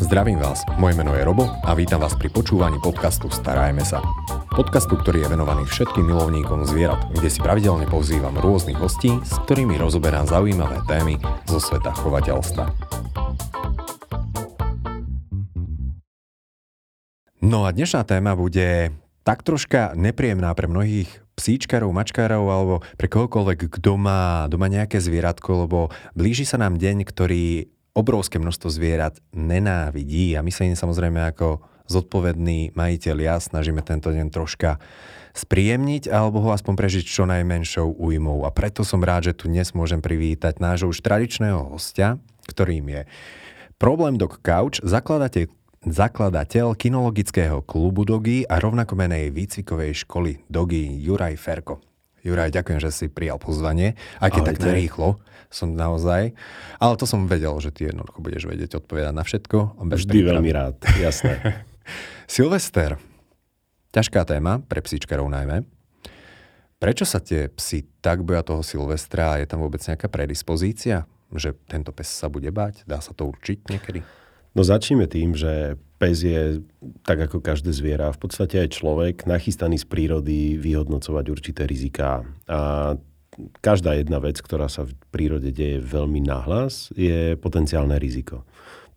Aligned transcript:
Zdravím 0.00 0.40
vás, 0.40 0.64
moje 0.80 0.96
meno 0.96 1.12
je 1.12 1.20
Robo 1.20 1.44
a 1.60 1.76
vítam 1.76 2.00
vás 2.00 2.16
pri 2.16 2.32
počúvaní 2.32 2.80
podcastu 2.80 3.28
Starajme 3.28 3.84
sa. 3.84 4.00
Podcastu, 4.48 4.96
ktorý 4.96 5.28
je 5.28 5.36
venovaný 5.36 5.68
všetkým 5.68 6.08
milovníkom 6.08 6.64
zvierat, 6.64 7.04
kde 7.12 7.28
si 7.28 7.36
pravidelne 7.36 7.84
pozývam 7.84 8.32
rôznych 8.32 8.80
hostí, 8.80 9.12
s 9.20 9.36
ktorými 9.44 9.76
rozoberám 9.76 10.24
zaujímavé 10.24 10.80
témy 10.88 11.20
zo 11.44 11.60
sveta 11.60 11.92
chovateľstva. 11.92 12.64
No 17.44 17.68
a 17.68 17.76
dnešná 17.76 18.00
téma 18.08 18.32
bude 18.32 18.96
tak 19.20 19.44
troška 19.44 19.92
nepríjemná 19.92 20.48
pre 20.56 20.64
mnohých 20.64 21.12
psíčkarov, 21.36 21.92
mačkárov 21.92 22.48
alebo 22.48 22.74
pre 22.96 23.04
kohokoľvek, 23.12 23.68
kto 23.68 24.00
má 24.00 24.48
doma 24.48 24.72
nejaké 24.72 24.96
zvieratko, 24.96 25.68
lebo 25.68 25.92
blíži 26.16 26.48
sa 26.48 26.56
nám 26.56 26.80
deň, 26.80 27.04
ktorý 27.04 27.68
obrovské 27.94 28.38
množstvo 28.38 28.68
zvierat 28.70 29.18
nenávidí 29.34 30.38
a 30.38 30.44
my 30.44 30.50
sa 30.54 30.66
im 30.66 30.78
samozrejme 30.78 31.18
ako 31.34 31.60
zodpovední 31.90 32.70
majiteľia 32.78 33.42
snažíme 33.42 33.82
tento 33.82 34.14
deň 34.14 34.30
troška 34.30 34.78
spríjemniť 35.34 36.06
alebo 36.10 36.38
ho 36.42 36.54
aspoň 36.54 36.74
prežiť 36.78 37.04
čo 37.06 37.26
najmenšou 37.26 37.98
újmou. 37.98 38.46
A 38.46 38.54
preto 38.54 38.86
som 38.86 39.02
rád, 39.02 39.30
že 39.30 39.36
tu 39.36 39.50
dnes 39.50 39.66
môžem 39.74 39.98
privítať 39.98 40.62
nášho 40.62 40.90
už 40.90 41.02
tradičného 41.02 41.74
hostia, 41.74 42.22
ktorým 42.46 42.86
je 42.86 43.02
Problém 43.80 44.20
Dog 44.20 44.38
Couch, 44.44 44.78
zakladateľ, 44.84 45.50
zakladateľ 45.82 46.76
kinologického 46.76 47.64
klubu 47.64 48.06
Dogy 48.06 48.46
a 48.46 48.60
rovnako 48.60 48.94
menej 48.94 49.34
výcvikovej 49.34 50.04
školy 50.06 50.44
Dogy 50.46 51.00
Juraj 51.00 51.34
Ferko. 51.40 51.89
Juraj, 52.20 52.52
ďakujem, 52.52 52.80
že 52.84 52.90
si 52.92 53.06
prijal 53.08 53.40
pozvanie, 53.40 53.96
aj 54.20 54.30
keď 54.36 54.42
tak 54.52 54.58
nerýchlo 54.60 55.20
som 55.50 55.74
naozaj. 55.74 56.32
Ale 56.78 56.94
to 56.94 57.04
som 57.04 57.26
vedel, 57.26 57.58
že 57.58 57.74
ty 57.74 57.90
jednoducho 57.90 58.22
budeš 58.22 58.46
vedieť 58.46 58.78
odpovedať 58.80 59.12
na 59.12 59.26
všetko. 59.26 59.82
Vždy 59.82 60.12
príprav. 60.14 60.38
veľmi 60.38 60.50
rád, 60.54 60.74
jasné. 61.10 61.66
Silvester. 62.30 62.96
Ťažká 63.90 64.22
téma, 64.22 64.62
pre 64.70 64.78
psíčkarov 64.78 65.26
najmä. 65.26 65.66
Prečo 66.80 67.04
sa 67.04 67.18
tie 67.18 67.50
psi 67.50 67.84
tak 68.00 68.22
boja 68.22 68.46
toho 68.46 68.62
Silvestra 68.62 69.36
a 69.36 69.38
je 69.42 69.50
tam 69.50 69.60
vôbec 69.60 69.82
nejaká 69.82 70.06
predispozícia, 70.06 71.04
že 71.34 71.52
tento 71.68 71.90
pes 71.90 72.08
sa 72.08 72.30
bude 72.30 72.48
báť? 72.48 72.86
Dá 72.86 73.02
sa 73.02 73.12
to 73.12 73.28
určiť 73.28 73.68
niekedy? 73.68 74.00
No 74.54 74.66
začneme 74.66 75.06
tým, 75.06 75.38
že 75.38 75.78
pes 76.00 76.24
je, 76.24 76.64
tak 77.04 77.28
ako 77.28 77.44
každé 77.44 77.70
zviera, 77.70 78.10
v 78.10 78.20
podstate 78.24 78.66
aj 78.66 78.74
človek, 78.74 79.16
nachystaný 79.28 79.78
z 79.78 79.86
prírody 79.86 80.56
vyhodnocovať 80.56 81.24
určité 81.28 81.62
riziká. 81.68 82.24
A 82.50 82.96
každá 83.60 83.94
jedna 83.94 84.18
vec, 84.18 84.40
ktorá 84.42 84.66
sa 84.66 84.88
v 84.88 84.96
prírode 85.14 85.52
deje 85.54 85.78
veľmi 85.78 86.24
nahlas, 86.24 86.90
je 86.98 87.38
potenciálne 87.38 87.94
riziko. 88.00 88.42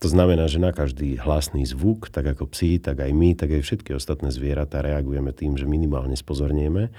To 0.01 0.11
znamená, 0.11 0.51
že 0.51 0.59
na 0.59 0.75
každý 0.75 1.15
hlasný 1.15 1.63
zvuk, 1.63 2.11
tak 2.11 2.35
ako 2.35 2.51
psi, 2.51 2.81
tak 2.81 2.99
aj 3.03 3.11
my, 3.15 3.39
tak 3.39 3.55
aj 3.55 3.61
všetky 3.63 3.95
ostatné 3.95 4.35
zvieratá 4.35 4.83
reagujeme 4.83 5.31
tým, 5.31 5.55
že 5.55 5.63
minimálne 5.63 6.17
spozornieme 6.17 6.91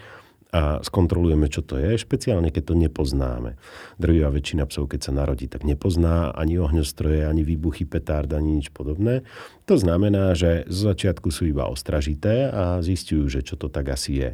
a 0.55 0.79
skontrolujeme, 0.87 1.51
čo 1.51 1.67
to 1.67 1.75
je, 1.75 1.99
špeciálne 1.99 2.55
keď 2.55 2.71
to 2.71 2.75
nepoznáme. 2.79 3.59
Drvivá 3.99 4.31
väčšina 4.31 4.71
psov, 4.71 4.87
keď 4.87 5.11
sa 5.11 5.13
narodí, 5.13 5.51
tak 5.51 5.67
nepozná 5.67 6.31
ani 6.31 6.63
ohňostroje, 6.63 7.27
ani 7.27 7.43
výbuchy 7.43 7.83
petárd, 7.83 8.31
ani 8.31 8.63
nič 8.63 8.71
podobné. 8.71 9.27
To 9.67 9.75
znamená, 9.75 10.39
že 10.39 10.63
z 10.71 10.79
začiatku 10.95 11.35
sú 11.35 11.51
iba 11.51 11.67
ostražité 11.67 12.55
a 12.55 12.79
zistujú, 12.87 13.27
že 13.27 13.43
čo 13.43 13.59
to 13.59 13.67
tak 13.67 13.91
asi 13.91 14.23
je. 14.23 14.31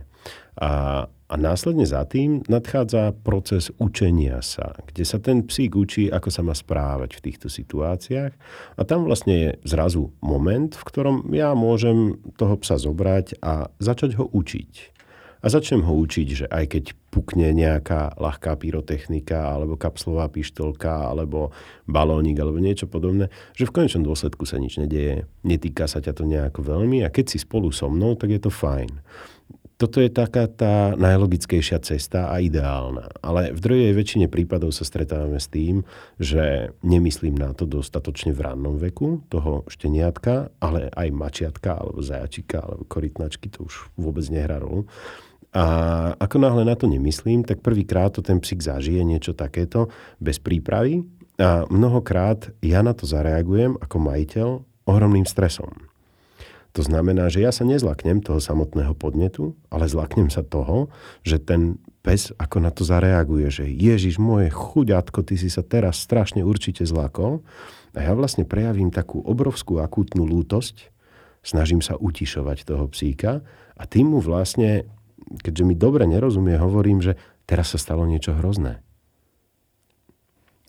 A, 0.61 1.07
a 1.09 1.35
následne 1.41 1.89
za 1.89 2.05
tým 2.05 2.45
nadchádza 2.45 3.17
proces 3.25 3.73
učenia 3.81 4.45
sa, 4.45 4.77
kde 4.93 5.09
sa 5.09 5.17
ten 5.17 5.41
psík 5.41 5.73
učí, 5.73 6.13
ako 6.13 6.29
sa 6.29 6.45
má 6.45 6.53
správať 6.53 7.17
v 7.17 7.25
týchto 7.33 7.49
situáciách. 7.49 8.37
A 8.77 8.81
tam 8.85 9.09
vlastne 9.09 9.35
je 9.41 9.51
zrazu 9.65 10.13
moment, 10.21 10.69
v 10.69 10.85
ktorom 10.85 11.33
ja 11.33 11.57
môžem 11.57 12.21
toho 12.37 12.61
psa 12.61 12.77
zobrať 12.77 13.41
a 13.41 13.73
začať 13.81 14.21
ho 14.21 14.29
učiť 14.29 15.00
a 15.41 15.47
začnem 15.49 15.85
ho 15.85 15.93
učiť, 15.97 16.29
že 16.29 16.47
aj 16.47 16.65
keď 16.77 16.85
pukne 17.11 17.51
nejaká 17.57 18.15
ľahká 18.21 18.55
pyrotechnika, 18.61 19.57
alebo 19.57 19.81
kapslová 19.81 20.29
pištolka, 20.29 21.11
alebo 21.11 21.51
balónik, 21.89 22.39
alebo 22.39 22.61
niečo 22.61 22.87
podobné, 22.87 23.33
že 23.57 23.67
v 23.67 23.75
konečnom 23.75 24.07
dôsledku 24.07 24.45
sa 24.45 24.61
nič 24.61 24.79
nedieje. 24.79 25.27
Netýka 25.43 25.89
sa 25.89 25.99
ťa 25.99 26.13
to 26.13 26.25
nejako 26.29 26.61
veľmi 26.63 27.03
a 27.03 27.09
keď 27.11 27.35
si 27.35 27.39
spolu 27.41 27.73
so 27.73 27.89
mnou, 27.89 28.15
tak 28.15 28.31
je 28.31 28.41
to 28.41 28.53
fajn. 28.53 29.01
Toto 29.81 29.97
je 29.97 30.13
taká 30.13 30.45
tá 30.45 30.93
najlogickejšia 30.93 31.81
cesta 31.81 32.29
a 32.29 32.37
ideálna. 32.45 33.17
Ale 33.25 33.57
v 33.57 33.65
druhej 33.65 33.97
väčšine 33.97 34.29
prípadov 34.29 34.77
sa 34.77 34.85
stretávame 34.85 35.41
s 35.41 35.49
tým, 35.49 35.89
že 36.21 36.77
nemyslím 36.85 37.33
na 37.33 37.57
to 37.57 37.65
dostatočne 37.65 38.37
v 38.37 38.45
rannom 38.45 38.77
veku 38.77 39.25
toho 39.33 39.65
šteniatka, 39.73 40.53
ale 40.61 40.93
aj 40.93 41.09
mačiatka, 41.17 41.81
alebo 41.81 42.05
zajačika, 42.05 42.61
alebo 42.61 42.85
korytnačky, 42.85 43.49
to 43.49 43.65
už 43.65 43.89
vôbec 43.97 44.29
nehrá 44.29 44.61
rolu 44.61 44.85
a 45.51 45.65
ako 46.15 46.37
náhle 46.39 46.63
na 46.63 46.79
to 46.79 46.87
nemyslím, 46.87 47.43
tak 47.43 47.59
prvýkrát 47.59 48.15
to 48.15 48.23
ten 48.23 48.39
psík 48.39 48.63
zažije 48.63 49.03
niečo 49.03 49.35
takéto 49.35 49.91
bez 50.23 50.39
prípravy 50.39 51.03
a 51.43 51.67
mnohokrát 51.67 52.55
ja 52.63 52.87
na 52.87 52.95
to 52.95 53.03
zareagujem 53.09 53.75
ako 53.83 53.97
majiteľ 53.99 54.49
ohromným 54.87 55.27
stresom. 55.27 55.91
To 56.79 56.87
znamená, 56.87 57.27
že 57.27 57.43
ja 57.43 57.51
sa 57.51 57.67
nezlaknem 57.67 58.23
toho 58.23 58.39
samotného 58.39 58.95
podnetu, 58.95 59.59
ale 59.75 59.91
zlaknem 59.91 60.31
sa 60.31 60.47
toho, 60.47 60.87
že 61.27 61.43
ten 61.43 61.83
pes 62.07 62.31
ako 62.39 62.63
na 62.63 62.71
to 62.71 62.87
zareaguje, 62.87 63.51
že 63.51 63.67
Ježiš, 63.67 64.23
moje 64.23 64.55
chuďatko, 64.55 65.27
ty 65.27 65.35
si 65.35 65.51
sa 65.51 65.67
teraz 65.67 65.99
strašne 65.99 66.47
určite 66.47 66.87
zlakol. 66.87 67.43
A 67.99 68.07
ja 68.07 68.15
vlastne 68.15 68.47
prejavím 68.47 68.95
takú 68.95 69.19
obrovskú 69.19 69.83
akútnu 69.83 70.23
lútosť, 70.23 70.95
snažím 71.43 71.83
sa 71.83 71.99
utišovať 71.99 72.63
toho 72.63 72.87
psíka 72.95 73.43
a 73.75 73.83
tým 73.83 74.15
mu 74.15 74.23
vlastne 74.23 74.87
keďže 75.39 75.63
mi 75.63 75.79
dobre 75.79 76.09
nerozumie, 76.11 76.59
hovorím, 76.59 76.99
že 76.99 77.15
teraz 77.47 77.71
sa 77.71 77.79
stalo 77.79 78.03
niečo 78.07 78.35
hrozné. 78.35 78.83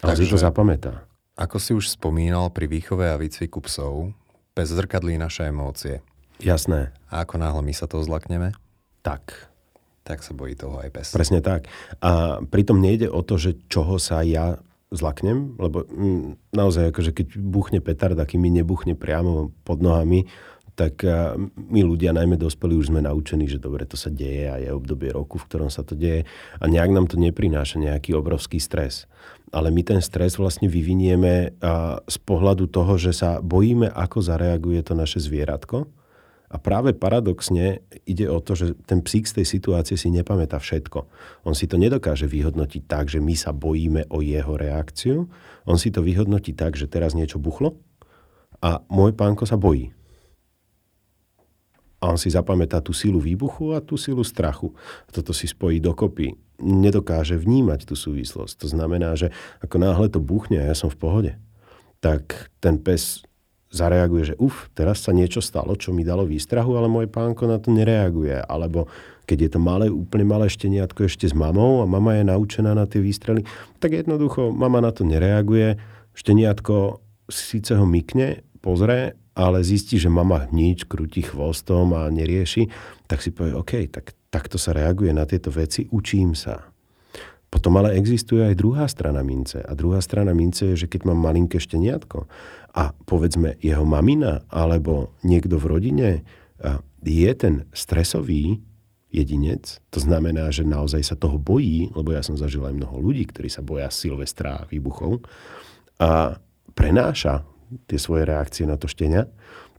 Ale 0.01 0.17
si 0.17 0.29
to 0.29 0.37
zapamätá. 0.37 1.05
Ako 1.37 1.57
si 1.57 1.73
už 1.73 1.89
spomínal 1.89 2.49
pri 2.53 2.69
výchove 2.69 3.05
a 3.09 3.17
výcviku 3.17 3.61
psov, 3.65 4.13
pes 4.53 4.69
zrkadlí 4.69 5.17
naše 5.17 5.49
emócie. 5.49 6.01
Jasné. 6.41 6.93
A 7.09 7.21
ako 7.21 7.37
náhle 7.37 7.61
my 7.61 7.73
sa 7.73 7.85
toho 7.85 8.01
zlakneme? 8.01 8.53
Tak. 9.05 9.49
Tak 10.01 10.25
sa 10.25 10.33
bojí 10.33 10.57
toho 10.57 10.81
aj 10.81 10.89
pes. 10.89 11.07
Presne 11.13 11.45
tak. 11.45 11.69
A 12.01 12.41
pritom 12.41 12.81
nejde 12.81 13.07
o 13.07 13.21
to, 13.21 13.37
že 13.37 13.61
čoho 13.69 14.01
sa 14.01 14.25
ja 14.25 14.57
zlaknem, 14.91 15.55
lebo 15.55 15.87
mm, 15.87 16.51
naozaj 16.51 16.91
akože 16.91 17.11
keď 17.15 17.27
buchne 17.39 17.79
petard, 17.79 18.17
aký 18.19 18.35
mi 18.35 18.51
nebuchne 18.51 18.97
priamo 18.97 19.55
pod 19.63 19.79
nohami, 19.79 20.27
tak 20.75 21.03
my 21.55 21.81
ľudia, 21.83 22.15
najmä 22.15 22.39
dospelí, 22.39 22.73
už 22.79 22.89
sme 22.89 23.03
naučení, 23.03 23.45
že 23.45 23.61
dobre, 23.61 23.83
to 23.83 23.99
sa 23.99 24.07
deje 24.07 24.47
a 24.47 24.55
je 24.57 24.71
obdobie 24.71 25.11
roku, 25.11 25.37
v 25.37 25.47
ktorom 25.47 25.69
sa 25.69 25.83
to 25.83 25.93
deje 25.93 26.23
a 26.57 26.63
nejak 26.65 26.91
nám 26.95 27.05
to 27.11 27.19
neprináša 27.19 27.77
nejaký 27.77 28.15
obrovský 28.15 28.57
stres. 28.57 29.05
Ale 29.51 29.67
my 29.67 29.83
ten 29.83 29.99
stres 29.99 30.39
vlastne 30.39 30.71
vyvinieme 30.71 31.59
z 32.07 32.17
pohľadu 32.23 32.71
toho, 32.71 32.95
že 32.95 33.11
sa 33.11 33.43
bojíme, 33.43 33.91
ako 33.91 34.23
zareaguje 34.23 34.79
to 34.79 34.95
naše 34.95 35.19
zvieratko. 35.19 35.91
A 36.51 36.59
práve 36.59 36.91
paradoxne 36.91 37.79
ide 38.03 38.27
o 38.27 38.43
to, 38.43 38.59
že 38.59 38.75
ten 38.83 38.99
psík 38.99 39.23
z 39.23 39.39
tej 39.39 39.47
situácie 39.47 39.95
si 39.95 40.11
nepamätá 40.11 40.59
všetko. 40.59 41.07
On 41.47 41.55
si 41.55 41.63
to 41.63 41.79
nedokáže 41.79 42.27
vyhodnotiť 42.27 42.91
tak, 42.91 43.07
že 43.07 43.23
my 43.23 43.35
sa 43.39 43.55
bojíme 43.55 44.11
o 44.11 44.19
jeho 44.19 44.59
reakciu. 44.59 45.31
On 45.63 45.79
si 45.79 45.95
to 45.95 46.03
vyhodnotí 46.03 46.51
tak, 46.51 46.75
že 46.75 46.91
teraz 46.91 47.15
niečo 47.15 47.39
buchlo 47.39 47.79
a 48.59 48.83
môj 48.91 49.15
pánko 49.15 49.47
sa 49.47 49.55
bojí 49.55 49.95
a 52.01 52.09
on 52.09 52.17
si 52.17 52.33
zapamätá 52.33 52.81
tú 52.81 52.97
silu 52.97 53.21
výbuchu 53.21 53.77
a 53.77 53.79
tú 53.79 53.93
silu 53.93 54.25
strachu. 54.25 54.73
A 55.05 55.09
toto 55.13 55.37
si 55.37 55.45
spojí 55.45 55.77
dokopy. 55.77 56.33
Nedokáže 56.57 57.37
vnímať 57.37 57.85
tú 57.85 57.93
súvislosť. 57.93 58.65
To 58.65 58.67
znamená, 58.67 59.13
že 59.13 59.29
ako 59.61 59.77
náhle 59.77 60.09
to 60.09 60.17
buchne 60.17 60.57
a 60.57 60.65
ja 60.65 60.73
som 60.73 60.89
v 60.89 60.97
pohode, 60.97 61.31
tak 62.01 62.49
ten 62.57 62.81
pes 62.81 63.21
zareaguje, 63.71 64.33
že 64.33 64.35
uf, 64.41 64.67
teraz 64.75 65.05
sa 65.05 65.15
niečo 65.15 65.39
stalo, 65.39 65.77
čo 65.79 65.95
mi 65.95 66.03
dalo 66.03 66.27
výstrahu, 66.27 66.75
ale 66.75 66.91
môj 66.91 67.07
pánko 67.07 67.47
na 67.47 67.61
to 67.61 67.71
nereaguje. 67.71 68.35
Alebo 68.49 68.91
keď 69.29 69.37
je 69.47 69.49
to 69.55 69.59
malé, 69.61 69.85
úplne 69.87 70.27
malé 70.27 70.51
šteniatko 70.51 71.07
ešte 71.07 71.29
s 71.29 71.37
mamou 71.37 71.79
a 71.79 71.87
mama 71.87 72.19
je 72.19 72.27
naučená 72.27 72.75
na 72.75 72.83
tie 72.83 72.99
výstrely, 72.99 73.47
tak 73.79 73.95
jednoducho 73.95 74.51
mama 74.51 74.83
na 74.83 74.91
to 74.91 75.07
nereaguje. 75.07 75.79
Šteniatko 76.17 76.99
síce 77.31 77.79
ho 77.79 77.87
mykne, 77.87 78.43
pozrie, 78.59 79.15
ale 79.31 79.63
zistí, 79.63 79.95
že 79.95 80.11
mama 80.11 80.47
nič, 80.51 80.85
krúti 80.85 81.23
chvostom 81.23 81.95
a 81.95 82.11
nerieši, 82.11 82.67
tak 83.07 83.23
si 83.23 83.31
povie, 83.31 83.55
OK, 83.55 83.87
tak 83.87 84.11
takto 84.27 84.59
sa 84.59 84.75
reaguje 84.75 85.11
na 85.15 85.23
tieto 85.23 85.51
veci, 85.51 85.87
učím 85.91 86.35
sa. 86.35 86.71
Potom 87.51 87.75
ale 87.75 87.99
existuje 87.99 88.39
aj 88.39 88.55
druhá 88.55 88.87
strana 88.87 89.19
mince. 89.27 89.59
A 89.59 89.75
druhá 89.75 89.99
strana 89.99 90.31
mince 90.31 90.71
je, 90.71 90.87
že 90.87 90.87
keď 90.87 91.11
mám 91.11 91.19
malinké 91.19 91.59
šteniatko 91.59 92.23
a 92.71 92.95
povedzme 93.03 93.59
jeho 93.59 93.83
mamina 93.83 94.47
alebo 94.47 95.11
niekto 95.27 95.59
v 95.59 95.65
rodine 95.67 96.09
je 97.03 97.31
ten 97.35 97.67
stresový 97.75 98.63
jedinec, 99.11 99.83
to 99.91 99.99
znamená, 99.99 100.47
že 100.55 100.63
naozaj 100.63 101.03
sa 101.03 101.19
toho 101.19 101.35
bojí, 101.35 101.91
lebo 101.91 102.15
ja 102.15 102.23
som 102.23 102.39
zažil 102.39 102.63
aj 102.63 102.71
mnoho 102.71 103.03
ľudí, 103.03 103.27
ktorí 103.27 103.51
sa 103.51 103.59
boja 103.59 103.91
Silvestra 103.91 104.63
a 104.63 104.67
výbuchov 104.71 105.19
a 105.99 106.39
prenáša 106.71 107.43
tie 107.87 107.99
svoje 107.99 108.27
reakcie 108.27 108.63
na 108.67 108.75
to 108.75 108.87
štenia, 108.87 109.27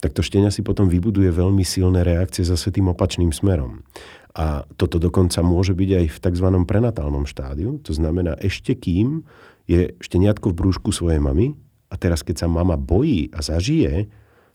tak 0.03 0.17
to 0.17 0.25
štenia 0.25 0.51
si 0.51 0.67
potom 0.67 0.91
vybuduje 0.91 1.31
veľmi 1.31 1.63
silné 1.63 2.03
reakcie 2.03 2.43
zase 2.43 2.75
tým 2.75 2.91
opačným 2.91 3.31
smerom. 3.31 3.87
A 4.33 4.65
toto 4.81 4.97
dokonca 4.97 5.45
môže 5.45 5.77
byť 5.77 5.91
aj 6.03 6.07
v 6.09 6.19
tzv. 6.19 6.47
prenatálnom 6.65 7.29
štádiu. 7.29 7.79
To 7.85 7.93
znamená, 7.93 8.35
ešte 8.41 8.75
kým 8.75 9.23
je 9.69 9.95
šteniatko 10.01 10.51
v 10.51 10.59
brúšku 10.59 10.91
svojej 10.91 11.21
mamy 11.23 11.55
a 11.93 11.95
teraz 12.01 12.25
keď 12.25 12.45
sa 12.45 12.49
mama 12.49 12.75
bojí 12.81 13.31
a 13.31 13.45
zažije 13.45 14.09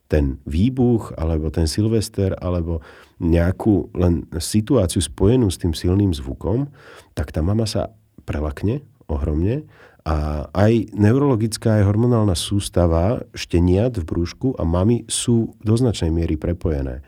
ten 0.08 0.40
výbuch, 0.48 1.12
alebo 1.20 1.52
ten 1.52 1.68
Silvester, 1.68 2.32
alebo 2.40 2.80
nejakú 3.20 3.92
len 3.92 4.24
situáciu 4.40 5.04
spojenú 5.04 5.52
s 5.52 5.60
tým 5.60 5.76
silným 5.76 6.16
zvukom, 6.16 6.72
tak 7.12 7.36
tá 7.36 7.44
mama 7.44 7.68
sa 7.68 7.92
prelakne 8.24 8.84
ohromne 9.08 9.68
a 10.08 10.48
aj 10.56 10.96
neurologická, 10.96 11.84
aj 11.84 11.88
hormonálna 11.92 12.32
sústava 12.32 13.28
šteniat 13.36 14.00
v 14.00 14.08
brúšku 14.08 14.56
a 14.56 14.64
mamy 14.64 15.04
sú 15.12 15.52
do 15.60 15.76
značnej 15.76 16.16
miery 16.16 16.40
prepojené. 16.40 17.04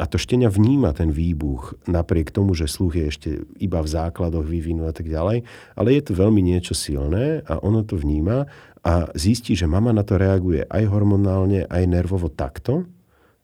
A 0.00 0.06
to 0.08 0.16
štenia 0.16 0.48
vníma 0.48 0.96
ten 0.96 1.12
výbuch, 1.12 1.76
napriek 1.84 2.32
tomu, 2.32 2.56
že 2.56 2.70
sluch 2.70 2.96
je 2.96 3.04
ešte 3.04 3.30
iba 3.60 3.84
v 3.84 3.92
základoch 3.92 4.46
vyvinú 4.46 4.88
a 4.88 4.94
tak 4.96 5.10
ďalej, 5.10 5.44
ale 5.76 5.88
je 5.92 6.02
to 6.08 6.16
veľmi 6.16 6.40
niečo 6.40 6.72
silné 6.72 7.44
a 7.44 7.60
ono 7.60 7.84
to 7.84 8.00
vníma 8.00 8.48
a 8.80 9.10
zistí, 9.12 9.52
že 9.52 9.68
mama 9.68 9.92
na 9.92 10.06
to 10.06 10.16
reaguje 10.16 10.64
aj 10.70 10.88
hormonálne, 10.88 11.68
aj 11.68 11.84
nervovo 11.84 12.32
takto 12.32 12.88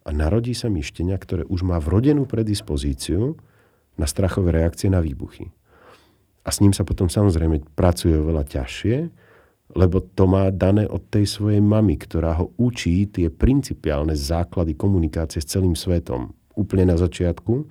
a 0.07 0.15
narodí 0.15 0.57
sa 0.57 0.73
mi 0.73 0.81
štenia, 0.81 1.19
ktoré 1.21 1.43
už 1.45 1.67
má 1.67 1.77
vrodenú 1.77 2.25
predispozíciu 2.25 3.37
na 4.01 4.07
strachové 4.09 4.55
reakcie 4.55 4.89
na 4.89 5.03
výbuchy. 5.03 5.51
A 6.45 6.49
s 6.53 6.61
ním 6.61 6.77
sa 6.77 6.85
potom 6.85 7.09
samozrejme 7.09 7.73
pracuje 7.73 8.13
oveľa 8.13 8.45
ťažšie, 8.45 8.97
lebo 9.75 10.05
to 10.13 10.29
má 10.29 10.53
dané 10.53 10.85
od 10.85 11.01
tej 11.09 11.25
svojej 11.25 11.65
mamy, 11.65 11.97
ktorá 11.97 12.37
ho 12.37 12.53
učí 12.61 13.09
tie 13.09 13.33
principiálne 13.33 14.13
základy 14.13 14.77
komunikácie 14.77 15.41
s 15.41 15.51
celým 15.51 15.73
svetom 15.73 16.37
úplne 16.55 16.93
na 16.93 16.97
začiatku. 17.01 17.67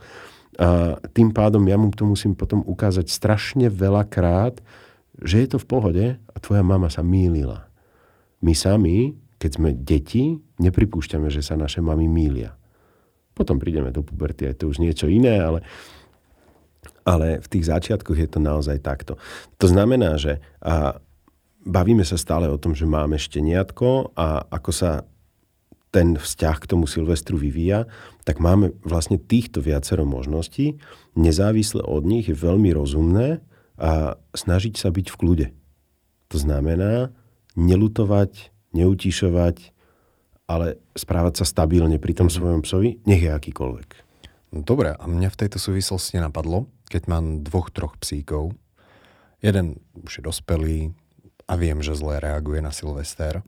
A 0.59 0.97
tým 1.13 1.33
pádom 1.33 1.63
ja 1.65 1.77
mu 1.79 1.89
to 1.93 2.05
musím 2.05 2.37
potom 2.37 2.61
ukázať 2.65 3.09
strašne 3.09 3.69
veľa 3.69 4.05
krát, 4.05 4.59
že 5.21 5.45
je 5.45 5.47
to 5.53 5.57
v 5.61 5.69
pohode 5.69 6.05
a 6.17 6.37
tvoja 6.41 6.65
mama 6.65 6.89
sa 6.89 7.05
mýlila. 7.05 7.69
My 8.43 8.53
sami, 8.57 9.15
keď 9.37 9.51
sme 9.55 9.69
deti, 9.71 10.37
nepripúšťame, 10.59 11.29
že 11.29 11.45
sa 11.45 11.55
naše 11.55 11.79
mamy 11.79 12.05
mýlia. 12.09 12.53
Potom 13.33 13.57
prídeme 13.57 13.89
do 13.89 14.05
puberty, 14.05 14.45
je 14.49 14.57
to 14.61 14.69
už 14.69 14.77
niečo 14.77 15.09
iné, 15.09 15.41
ale, 15.41 15.65
ale 17.03 17.39
v 17.43 17.47
tých 17.47 17.67
začiatkoch 17.67 18.17
je 18.17 18.29
to 18.31 18.39
naozaj 18.39 18.79
takto. 18.79 19.19
To 19.59 19.67
znamená, 19.67 20.15
že 20.15 20.39
a 20.63 20.99
bavíme 21.63 22.03
sa 22.03 22.19
stále 22.19 22.51
o 22.51 22.59
tom, 22.59 22.75
že 22.75 22.83
máme 22.83 23.15
šteniatko 23.15 24.15
a 24.15 24.43
ako 24.51 24.71
sa 24.71 24.91
ten 25.93 26.17
vzťah 26.17 26.57
k 26.57 26.69
tomu 26.73 26.89
Silvestru 26.89 27.37
vyvíja, 27.37 27.85
tak 28.25 28.41
máme 28.41 28.73
vlastne 28.81 29.21
týchto 29.21 29.61
viacero 29.61 30.09
možností. 30.09 30.81
Nezávisle 31.13 31.85
od 31.85 32.01
nich 32.01 32.25
je 32.25 32.35
veľmi 32.35 32.73
rozumné 32.73 33.45
a 33.77 34.17
snažiť 34.33 34.73
sa 34.73 34.89
byť 34.89 35.13
v 35.13 35.19
kľude. 35.19 35.47
To 36.33 36.37
znamená 36.41 37.13
nelutovať, 37.53 38.49
neutišovať, 38.73 39.69
ale 40.49 40.81
správať 40.97 41.41
sa 41.41 41.45
stabilne 41.45 42.01
pri 42.01 42.13
tom 42.17 42.27
mhm. 42.27 42.33
svojom 42.33 42.61
psovi, 42.65 42.97
nech 43.05 43.21
je 43.21 43.29
akýkoľvek. 43.29 43.89
Dobre, 44.53 44.93
a 44.93 45.05
mňa 45.09 45.33
v 45.33 45.39
tejto 45.45 45.57
súvislosti 45.57 46.21
napadlo, 46.21 46.69
keď 46.87 47.01
mám 47.07 47.43
dvoch, 47.45 47.69
troch 47.69 47.95
psíkov. 47.99 48.55
Jeden 49.43 49.83
už 49.99 50.19
je 50.19 50.23
dospelý 50.23 50.79
a 51.47 51.53
viem, 51.59 51.83
že 51.83 51.95
zle 51.95 52.23
reaguje 52.23 52.63
na 52.63 52.71
Silvester 52.71 53.43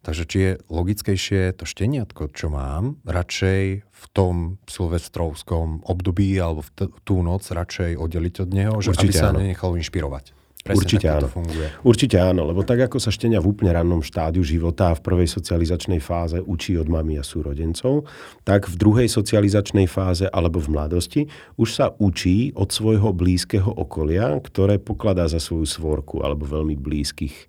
Takže 0.00 0.24
či 0.24 0.38
je 0.40 0.52
logickejšie 0.72 1.52
to 1.60 1.68
šteniatko, 1.68 2.32
čo 2.32 2.48
mám, 2.48 2.96
radšej 3.04 3.84
v 3.84 4.04
tom 4.16 4.56
silvestrovskom 4.64 5.84
období 5.84 6.32
alebo 6.40 6.64
v 6.64 6.70
t- 6.72 6.92
tú 7.04 7.20
noc 7.20 7.44
radšej 7.44 8.00
oddeliť 8.00 8.34
od 8.40 8.48
neho, 8.48 8.74
že 8.80 8.96
Určite 8.96 9.12
aby 9.12 9.12
sa 9.12 9.28
áno. 9.28 9.44
nenechal 9.44 9.76
inšpirovať. 9.76 10.32
Presne 10.60 10.76
Určite 10.76 11.08
áno. 11.08 11.28
funguje. 11.28 11.66
Určite 11.80 12.16
áno, 12.20 12.44
lebo 12.44 12.60
tak 12.60 12.84
ako 12.84 13.00
sa 13.00 13.08
štenia 13.08 13.40
v 13.40 13.48
úplne 13.48 13.72
rannom 13.72 14.04
štádiu 14.04 14.44
života 14.44 14.92
a 14.92 14.96
v 14.96 15.00
prvej 15.00 15.28
socializačnej 15.32 16.04
fáze 16.04 16.36
učí 16.36 16.76
od 16.76 16.84
mami 16.84 17.16
a 17.16 17.24
súrodencov, 17.24 18.04
tak 18.44 18.68
v 18.68 18.76
druhej 18.76 19.08
socializačnej 19.08 19.88
fáze 19.88 20.28
alebo 20.28 20.60
v 20.60 20.68
mladosti 20.76 21.22
už 21.56 21.68
sa 21.72 21.86
učí 21.96 22.52
od 22.52 22.68
svojho 22.68 23.16
blízkeho 23.16 23.72
okolia, 23.72 24.36
ktoré 24.36 24.76
pokladá 24.76 25.24
za 25.32 25.40
svoju 25.40 25.64
svorku 25.64 26.20
alebo 26.20 26.44
veľmi 26.44 26.76
blízkych 26.76 27.48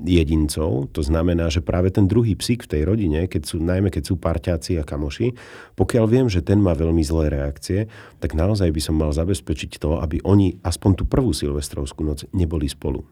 jedincov. 0.00 0.88
To 0.96 1.02
znamená, 1.04 1.52
že 1.52 1.60
práve 1.60 1.92
ten 1.92 2.08
druhý 2.08 2.32
psík 2.32 2.64
v 2.64 2.70
tej 2.72 2.82
rodine, 2.88 3.28
keď 3.28 3.42
sú, 3.44 3.56
najmä 3.60 3.92
keď 3.92 4.02
sú 4.08 4.14
parťáci 4.16 4.80
a 4.80 4.84
kamoši, 4.84 5.36
pokiaľ 5.76 6.04
viem, 6.08 6.26
že 6.32 6.40
ten 6.40 6.56
má 6.56 6.72
veľmi 6.72 7.04
zlé 7.04 7.28
reakcie, 7.28 7.86
tak 8.18 8.32
naozaj 8.32 8.72
by 8.72 8.80
som 8.80 8.96
mal 8.96 9.12
zabezpečiť 9.12 9.76
to, 9.76 10.00
aby 10.00 10.24
oni 10.24 10.56
aspoň 10.64 10.90
tú 10.98 11.04
prvú 11.04 11.36
silvestrovskú 11.36 12.00
noc 12.02 12.24
neboli 12.32 12.66
spolu. 12.66 13.04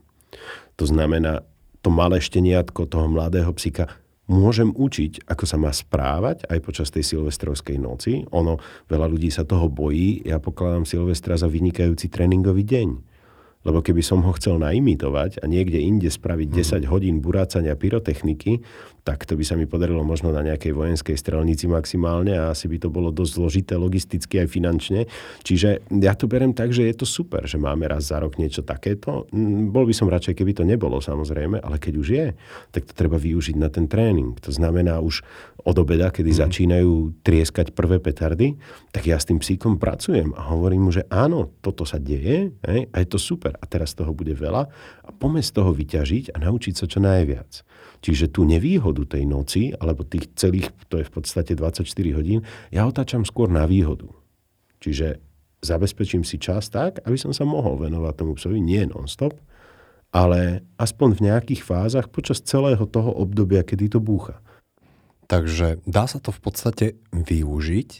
To 0.81 0.85
znamená, 0.89 1.45
to 1.85 1.93
malé 1.93 2.19
šteniatko 2.19 2.89
toho 2.89 3.07
mladého 3.07 3.53
psíka 3.55 3.87
môžem 4.27 4.75
učiť, 4.75 5.31
ako 5.31 5.45
sa 5.47 5.55
má 5.55 5.71
správať 5.71 6.51
aj 6.51 6.59
počas 6.59 6.91
tej 6.91 7.07
silvestrovskej 7.07 7.79
noci. 7.79 8.27
Ono, 8.35 8.59
veľa 8.91 9.07
ľudí 9.07 9.31
sa 9.31 9.47
toho 9.47 9.71
bojí. 9.71 10.27
Ja 10.27 10.43
pokladám 10.43 10.83
Silvestra 10.83 11.39
za 11.39 11.47
vynikajúci 11.47 12.11
tréningový 12.11 12.67
deň 12.67 13.06
lebo 13.67 13.83
keby 13.83 13.99
som 13.99 14.23
ho 14.23 14.31
chcel 14.39 14.63
naimitovať 14.63 15.43
a 15.43 15.51
niekde 15.51 15.83
inde 15.83 16.07
spraviť 16.07 16.49
10 16.55 16.87
mhm. 16.87 16.89
hodín 16.89 17.17
burácania 17.19 17.75
pyrotechniky, 17.75 18.63
tak 19.07 19.23
to 19.23 19.39
by 19.39 19.47
sa 19.47 19.55
mi 19.55 19.71
podarilo 19.71 20.03
možno 20.03 20.35
na 20.35 20.43
nejakej 20.43 20.75
vojenskej 20.75 21.15
strelnici 21.15 21.71
maximálne 21.71 22.35
a 22.35 22.51
asi 22.51 22.67
by 22.67 22.83
to 22.83 22.91
bolo 22.91 23.15
dosť 23.15 23.33
zložité 23.39 23.75
logisticky 23.79 24.43
aj 24.43 24.51
finančne. 24.51 25.07
Čiže 25.47 25.87
ja 26.03 26.19
to 26.19 26.27
berem 26.27 26.51
tak, 26.51 26.75
že 26.75 26.91
je 26.91 26.95
to 26.99 27.07
super, 27.07 27.47
že 27.47 27.55
máme 27.55 27.87
raz 27.87 28.11
za 28.11 28.19
rok 28.19 28.35
niečo 28.35 28.67
takéto. 28.67 29.31
Mm, 29.31 29.71
bol 29.71 29.87
by 29.87 29.95
som 29.95 30.11
radšej, 30.11 30.35
keby 30.35 30.59
to 30.59 30.67
nebolo 30.67 30.99
samozrejme, 30.99 31.63
ale 31.63 31.79
keď 31.79 31.95
už 32.03 32.09
je, 32.11 32.27
tak 32.75 32.83
to 32.91 32.99
treba 32.99 33.15
využiť 33.15 33.55
na 33.55 33.71
ten 33.71 33.87
tréning. 33.87 34.35
To 34.43 34.51
znamená 34.51 34.99
už 34.99 35.23
od 35.63 35.77
obeda, 35.79 36.11
kedy 36.11 36.35
mm. 36.35 36.39
začínajú 36.43 36.93
trieskať 37.23 37.79
prvé 37.79 38.03
petardy, 38.03 38.59
tak 38.91 39.07
ja 39.07 39.23
s 39.23 39.31
tým 39.31 39.39
psíkom 39.39 39.79
pracujem 39.79 40.35
a 40.35 40.51
hovorím 40.51 40.87
mu, 40.87 40.91
že 40.91 41.07
áno, 41.11 41.55
toto 41.63 41.87
sa 41.87 42.03
deje 42.03 42.51
hej, 42.67 42.81
a 42.91 42.97
je 42.99 43.07
to 43.07 43.23
super 43.23 43.55
a 43.57 43.65
teraz 43.67 43.97
toho 43.97 44.13
bude 44.13 44.37
veľa 44.37 44.69
a 45.03 45.11
poďme 45.11 45.41
z 45.41 45.51
toho 45.51 45.73
vyťažiť 45.73 46.37
a 46.37 46.37
naučiť 46.45 46.75
sa 46.77 46.87
čo 46.87 47.01
najviac. 47.01 47.65
Čiže 48.05 48.31
tú 48.31 48.45
nevýhodu 48.45 49.03
tej 49.09 49.25
noci, 49.25 49.73
alebo 49.73 50.05
tých 50.05 50.31
celých, 50.37 50.71
to 50.93 51.01
je 51.01 51.09
v 51.09 51.13
podstate 51.13 51.57
24 51.57 51.89
hodín, 52.15 52.45
ja 52.69 52.85
otáčam 52.85 53.25
skôr 53.25 53.49
na 53.49 53.65
výhodu. 53.65 54.07
Čiže 54.85 55.19
zabezpečím 55.65 56.23
si 56.23 56.37
čas 56.37 56.69
tak, 56.69 57.01
aby 57.03 57.17
som 57.17 57.33
sa 57.33 57.49
mohol 57.49 57.81
venovať 57.81 58.15
tomu 58.15 58.37
psovi, 58.37 58.61
nie 58.61 58.85
non-stop, 58.85 59.35
ale 60.15 60.63
aspoň 60.79 61.09
v 61.19 61.25
nejakých 61.33 61.63
fázach 61.67 62.07
počas 62.13 62.45
celého 62.45 62.85
toho 62.87 63.11
obdobia, 63.11 63.67
kedy 63.67 63.97
to 63.97 64.01
búcha. 64.01 64.39
Takže 65.27 65.83
dá 65.85 66.07
sa 66.07 66.23
to 66.23 66.31
v 66.31 66.41
podstate 66.41 66.87
využiť. 67.11 67.91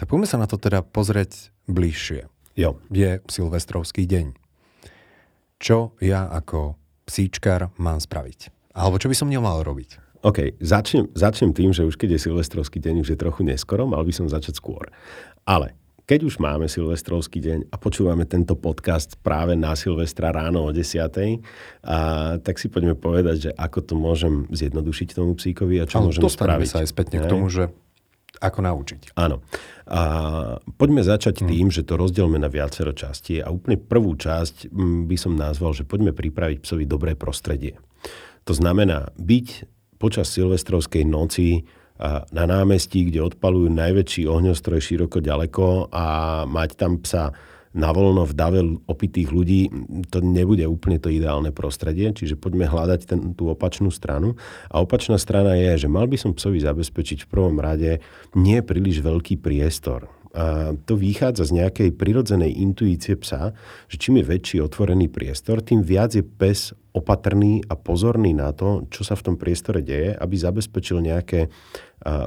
Tak 0.00 0.08
poďme 0.08 0.24
sa 0.24 0.40
na 0.40 0.48
to 0.48 0.56
teda 0.56 0.80
pozrieť 0.80 1.52
bližšie. 1.68 2.24
Jo. 2.56 2.80
Je 2.88 3.20
silvestrovský 3.28 4.08
deň. 4.08 4.32
Čo 5.60 5.92
ja 6.00 6.24
ako 6.24 6.80
psíčkar 7.04 7.68
mám 7.76 8.00
spraviť? 8.00 8.72
Alebo 8.72 8.96
čo 8.96 9.12
by 9.12 9.16
som 9.16 9.28
nemal 9.28 9.60
robiť? 9.60 10.00
OK, 10.24 10.56
začnem, 10.56 11.12
začnem 11.12 11.52
tým, 11.52 11.76
že 11.76 11.84
už 11.84 12.00
keď 12.00 12.16
je 12.16 12.32
silvestrovský 12.32 12.80
deň, 12.80 13.04
už 13.04 13.12
je 13.12 13.18
trochu 13.20 13.44
neskoro, 13.44 13.84
mal 13.84 14.00
by 14.00 14.08
som 14.08 14.24
začať 14.24 14.56
skôr. 14.56 14.88
Ale 15.44 15.76
keď 16.08 16.24
už 16.24 16.40
máme 16.40 16.64
silvestrovský 16.64 17.44
deň 17.44 17.58
a 17.68 17.76
počúvame 17.76 18.24
tento 18.24 18.56
podcast 18.56 19.20
práve 19.20 19.52
na 19.52 19.76
Silvestra 19.76 20.32
ráno 20.32 20.64
o 20.64 20.72
10. 20.72 20.96
A, 20.96 22.40
tak 22.40 22.56
si 22.56 22.72
poďme 22.72 22.96
povedať, 22.96 23.36
že 23.46 23.50
ako 23.52 23.78
to 23.84 23.94
môžem 24.00 24.48
zjednodušiť 24.48 25.08
tomu 25.12 25.36
psíkovi 25.36 25.76
a 25.76 25.84
čo 25.84 26.00
Ale 26.00 26.08
môžem 26.08 26.24
spraviť. 26.24 26.68
sa 26.72 26.80
aj 26.80 26.88
spätne 26.88 27.20
k 27.20 27.28
tomu, 27.28 27.52
že 27.52 27.68
ako 28.40 28.58
naučiť. 28.64 29.00
Áno. 29.20 29.44
A 29.90 30.00
poďme 30.80 31.04
začať 31.04 31.44
hmm. 31.44 31.48
tým, 31.52 31.66
že 31.68 31.84
to 31.84 32.00
rozdielme 32.00 32.40
na 32.40 32.48
viacero 32.48 32.96
časti 32.96 33.44
a 33.44 33.52
úplne 33.52 33.76
prvú 33.76 34.16
časť 34.16 34.72
mm, 34.72 35.06
by 35.06 35.16
som 35.20 35.36
nazval, 35.36 35.76
že 35.76 35.84
poďme 35.84 36.16
pripraviť 36.16 36.64
psovi 36.64 36.88
dobré 36.88 37.12
prostredie. 37.14 37.76
To 38.48 38.56
znamená 38.56 39.12
byť 39.20 39.46
počas 40.00 40.32
silvestrovskej 40.32 41.04
noci 41.04 41.68
na 42.32 42.44
námestí, 42.48 43.12
kde 43.12 43.20
odpalujú 43.20 43.68
najväčší 43.68 44.24
ohňostroj 44.24 44.80
široko 44.80 45.20
ďaleko 45.20 45.92
a 45.92 46.04
mať 46.48 46.70
tam 46.80 46.96
psa 47.04 47.36
na 47.70 47.94
voľno 47.94 48.26
v 48.26 48.34
dave 48.34 48.60
opitých 48.90 49.30
ľudí, 49.30 49.70
to 50.10 50.18
nebude 50.18 50.66
úplne 50.66 50.98
to 50.98 51.06
ideálne 51.06 51.54
prostredie, 51.54 52.10
čiže 52.10 52.34
poďme 52.34 52.66
hľadať 52.66 53.00
ten, 53.06 53.20
tú 53.38 53.46
opačnú 53.46 53.94
stranu. 53.94 54.34
A 54.74 54.82
opačná 54.82 55.14
strana 55.22 55.54
je, 55.54 55.86
že 55.86 55.88
mal 55.88 56.10
by 56.10 56.18
som 56.18 56.34
psovi 56.34 56.58
zabezpečiť 56.58 57.26
v 57.26 57.30
prvom 57.30 57.62
rade 57.62 58.02
nie 58.34 58.58
príliš 58.66 58.98
veľký 59.06 59.38
priestor. 59.38 60.10
A 60.30 60.78
to 60.86 60.94
vychádza 60.94 61.50
z 61.50 61.62
nejakej 61.62 61.90
prirodzenej 61.98 62.54
intuície 62.54 63.18
psa, 63.18 63.50
že 63.90 63.98
čím 63.98 64.22
je 64.22 64.30
väčší 64.30 64.62
otvorený 64.62 65.10
priestor, 65.10 65.58
tým 65.58 65.82
viac 65.82 66.14
je 66.14 66.22
pes 66.22 66.70
opatrný 66.90 67.62
a 67.70 67.78
pozorný 67.78 68.34
na 68.34 68.50
to, 68.50 68.86
čo 68.90 69.06
sa 69.06 69.14
v 69.14 69.30
tom 69.30 69.36
priestore 69.38 69.82
deje, 69.82 70.14
aby 70.14 70.34
zabezpečil 70.34 71.02
nejaké 71.02 71.50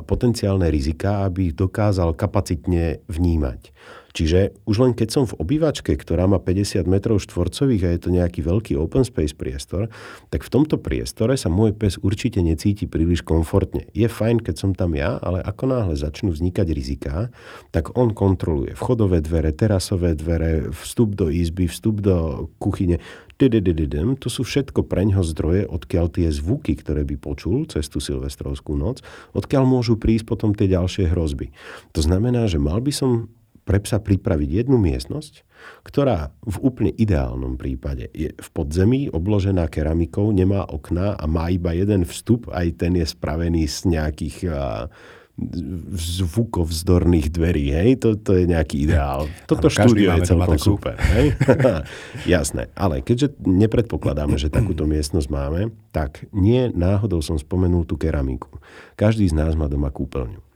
potenciálne 0.08 0.68
rizika, 0.72 1.28
aby 1.28 1.52
ich 1.52 1.56
dokázal 1.56 2.16
kapacitne 2.16 3.04
vnímať. 3.08 3.72
Čiže 4.14 4.54
už 4.70 4.78
len 4.78 4.94
keď 4.94 5.10
som 5.10 5.24
v 5.26 5.34
obývačke, 5.42 5.98
ktorá 5.98 6.30
má 6.30 6.38
50 6.38 6.86
metrov 6.86 7.18
štvorcových 7.18 7.84
a 7.84 7.90
je 7.98 8.00
to 8.00 8.10
nejaký 8.14 8.46
veľký 8.46 8.78
open 8.78 9.02
space 9.02 9.34
priestor, 9.34 9.90
tak 10.30 10.46
v 10.46 10.54
tomto 10.54 10.78
priestore 10.78 11.34
sa 11.34 11.50
môj 11.50 11.74
pes 11.74 11.98
určite 11.98 12.38
necíti 12.46 12.86
príliš 12.86 13.26
komfortne. 13.26 13.90
Je 13.98 14.06
fajn, 14.06 14.46
keď 14.46 14.56
som 14.56 14.72
tam 14.78 14.94
ja, 14.94 15.18
ale 15.18 15.42
ako 15.42 15.66
náhle 15.66 15.96
začnú 15.98 16.30
vznikať 16.30 16.68
riziká, 16.70 17.34
tak 17.74 17.98
on 17.98 18.14
kontroluje 18.14 18.78
vchodové 18.78 19.26
dvere, 19.26 19.50
terasové 19.50 20.14
dvere, 20.14 20.70
vstup 20.70 21.18
do 21.18 21.34
izby, 21.34 21.66
vstup 21.66 22.06
do 22.06 22.48
kuchyne. 22.62 23.02
To 23.44 24.30
sú 24.32 24.48
všetko 24.48 24.88
preňho 24.88 25.20
zdroje, 25.20 25.68
odkiaľ 25.68 26.16
tie 26.16 26.32
zvuky, 26.32 26.80
ktoré 26.80 27.04
by 27.04 27.20
počul 27.20 27.68
cez 27.68 27.92
tú 27.92 28.00
silvestrovskú 28.00 28.78
noc, 28.78 29.04
odkiaľ 29.36 29.68
môžu 29.68 30.00
prísť 30.00 30.32
potom 30.32 30.56
tie 30.56 30.72
ďalšie 30.72 31.12
hrozby. 31.12 31.52
To 31.92 32.00
znamená, 32.00 32.48
že 32.48 32.62
mal 32.62 32.80
by 32.80 32.96
som 32.96 33.28
pre 33.64 33.80
psa 33.80 34.04
pripraviť 34.04 34.50
jednu 34.64 34.76
miestnosť, 34.76 35.48
ktorá 35.88 36.36
v 36.44 36.58
úplne 36.60 36.92
ideálnom 36.92 37.56
prípade 37.56 38.12
je 38.12 38.36
v 38.36 38.50
podzemí 38.52 39.08
obložená 39.08 39.72
keramikou, 39.72 40.36
nemá 40.36 40.68
okná 40.68 41.16
a 41.16 41.24
má 41.26 41.48
iba 41.48 41.72
jeden 41.72 42.04
vstup, 42.04 42.52
aj 42.52 42.84
ten 42.84 43.00
je 43.00 43.08
spravený 43.08 43.64
z 43.68 43.78
nejakých 43.88 44.38
zvukovzdorných 45.98 47.34
dverí. 47.34 47.74
Hej? 47.74 48.06
To, 48.06 48.10
to 48.14 48.38
je 48.38 48.46
nejaký 48.46 48.86
ideál. 48.86 49.26
Toto 49.50 49.66
ano, 49.66 49.74
štúdio 49.74 50.14
je 50.14 50.30
celkom 50.30 50.62
super. 50.62 50.94
Hej? 50.94 51.34
Jasné. 52.38 52.70
Ale 52.78 53.02
keďže 53.02 53.34
nepredpokladáme, 53.42 54.38
že 54.38 54.54
takúto 54.54 54.86
miestnosť 54.86 55.28
máme, 55.34 55.74
tak 55.90 56.30
nie 56.30 56.70
náhodou 56.70 57.26
som 57.26 57.42
spomenul 57.42 57.82
tú 57.90 57.98
keramiku. 57.98 58.62
Každý 58.94 59.26
z 59.26 59.34
nás 59.34 59.58
má 59.58 59.66
doma 59.66 59.90
kúpeľňu. 59.90 60.53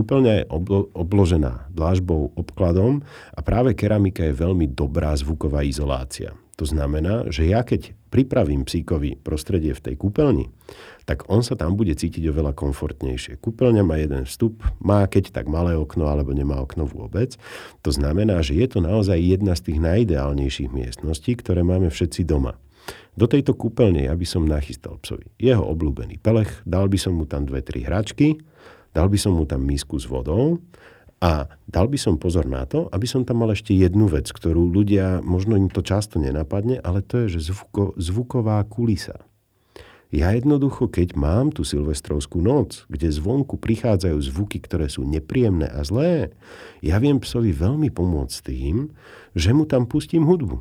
Kúpeľňa 0.00 0.32
je 0.32 0.48
obložená 0.96 1.68
dlážbou, 1.76 2.32
obkladom 2.32 3.04
a 3.36 3.44
práve 3.44 3.76
keramika 3.76 4.24
je 4.24 4.32
veľmi 4.32 4.72
dobrá 4.72 5.12
zvuková 5.12 5.60
izolácia. 5.60 6.32
To 6.56 6.64
znamená, 6.64 7.28
že 7.28 7.44
ja 7.44 7.60
keď 7.60 7.92
pripravím 8.08 8.64
psíkovi 8.64 9.20
prostredie 9.20 9.76
v 9.76 9.84
tej 9.84 10.00
kúpeľni, 10.00 10.48
tak 11.04 11.28
on 11.28 11.44
sa 11.44 11.52
tam 11.52 11.76
bude 11.76 11.92
cítiť 11.92 12.32
oveľa 12.32 12.56
komfortnejšie. 12.56 13.44
Kúpeľňa 13.44 13.84
má 13.84 14.00
jeden 14.00 14.24
vstup, 14.24 14.64
má 14.80 15.04
keď 15.04 15.36
tak 15.36 15.52
malé 15.52 15.76
okno 15.76 16.08
alebo 16.08 16.32
nemá 16.32 16.64
okno 16.64 16.88
vôbec. 16.88 17.36
To 17.84 17.92
znamená, 17.92 18.40
že 18.40 18.56
je 18.56 18.72
to 18.72 18.80
naozaj 18.80 19.20
jedna 19.20 19.52
z 19.52 19.68
tých 19.68 19.84
najideálnejších 19.84 20.72
miestností, 20.72 21.36
ktoré 21.36 21.60
máme 21.60 21.92
všetci 21.92 22.24
doma. 22.24 22.56
Do 23.20 23.28
tejto 23.28 23.52
kúpeľne 23.52 24.08
ja 24.08 24.16
by 24.16 24.24
som 24.24 24.48
nachystal 24.48 24.96
psovi 25.04 25.28
jeho 25.36 25.60
obľúbený 25.60 26.24
pelech, 26.24 26.64
dal 26.64 26.88
by 26.88 26.96
som 26.96 27.20
mu 27.20 27.28
tam 27.28 27.44
dve, 27.44 27.60
tri 27.60 27.84
hračky, 27.84 28.40
dal 28.94 29.06
by 29.06 29.18
som 29.18 29.38
mu 29.38 29.44
tam 29.46 29.62
misku 29.62 29.98
s 29.98 30.06
vodou 30.06 30.58
a 31.20 31.52
dal 31.68 31.84
by 31.84 32.00
som 32.00 32.16
pozor 32.16 32.48
na 32.48 32.64
to, 32.64 32.88
aby 32.96 33.04
som 33.04 33.28
tam 33.28 33.44
mal 33.44 33.52
ešte 33.52 33.76
jednu 33.76 34.08
vec, 34.08 34.32
ktorú 34.32 34.72
ľudia, 34.72 35.20
možno 35.20 35.60
im 35.60 35.68
to 35.68 35.84
často 35.84 36.16
nenapadne, 36.16 36.80
ale 36.80 37.04
to 37.04 37.28
je, 37.28 37.36
že 37.36 37.52
zvuko, 37.52 37.92
zvuková 38.00 38.64
kulisa. 38.64 39.20
Ja 40.10 40.34
jednoducho, 40.34 40.90
keď 40.90 41.14
mám 41.14 41.54
tú 41.54 41.62
silvestrovskú 41.62 42.42
noc, 42.42 42.82
kde 42.90 43.14
zvonku 43.14 43.62
prichádzajú 43.62 44.18
zvuky, 44.18 44.58
ktoré 44.58 44.90
sú 44.90 45.06
nepríjemné 45.06 45.70
a 45.70 45.86
zlé, 45.86 46.34
ja 46.82 46.98
viem 46.98 47.22
psovi 47.22 47.54
veľmi 47.54 47.94
pomôcť 47.94 48.50
tým, 48.50 48.90
že 49.38 49.54
mu 49.54 49.70
tam 49.70 49.86
pustím 49.86 50.26
hudbu. 50.26 50.58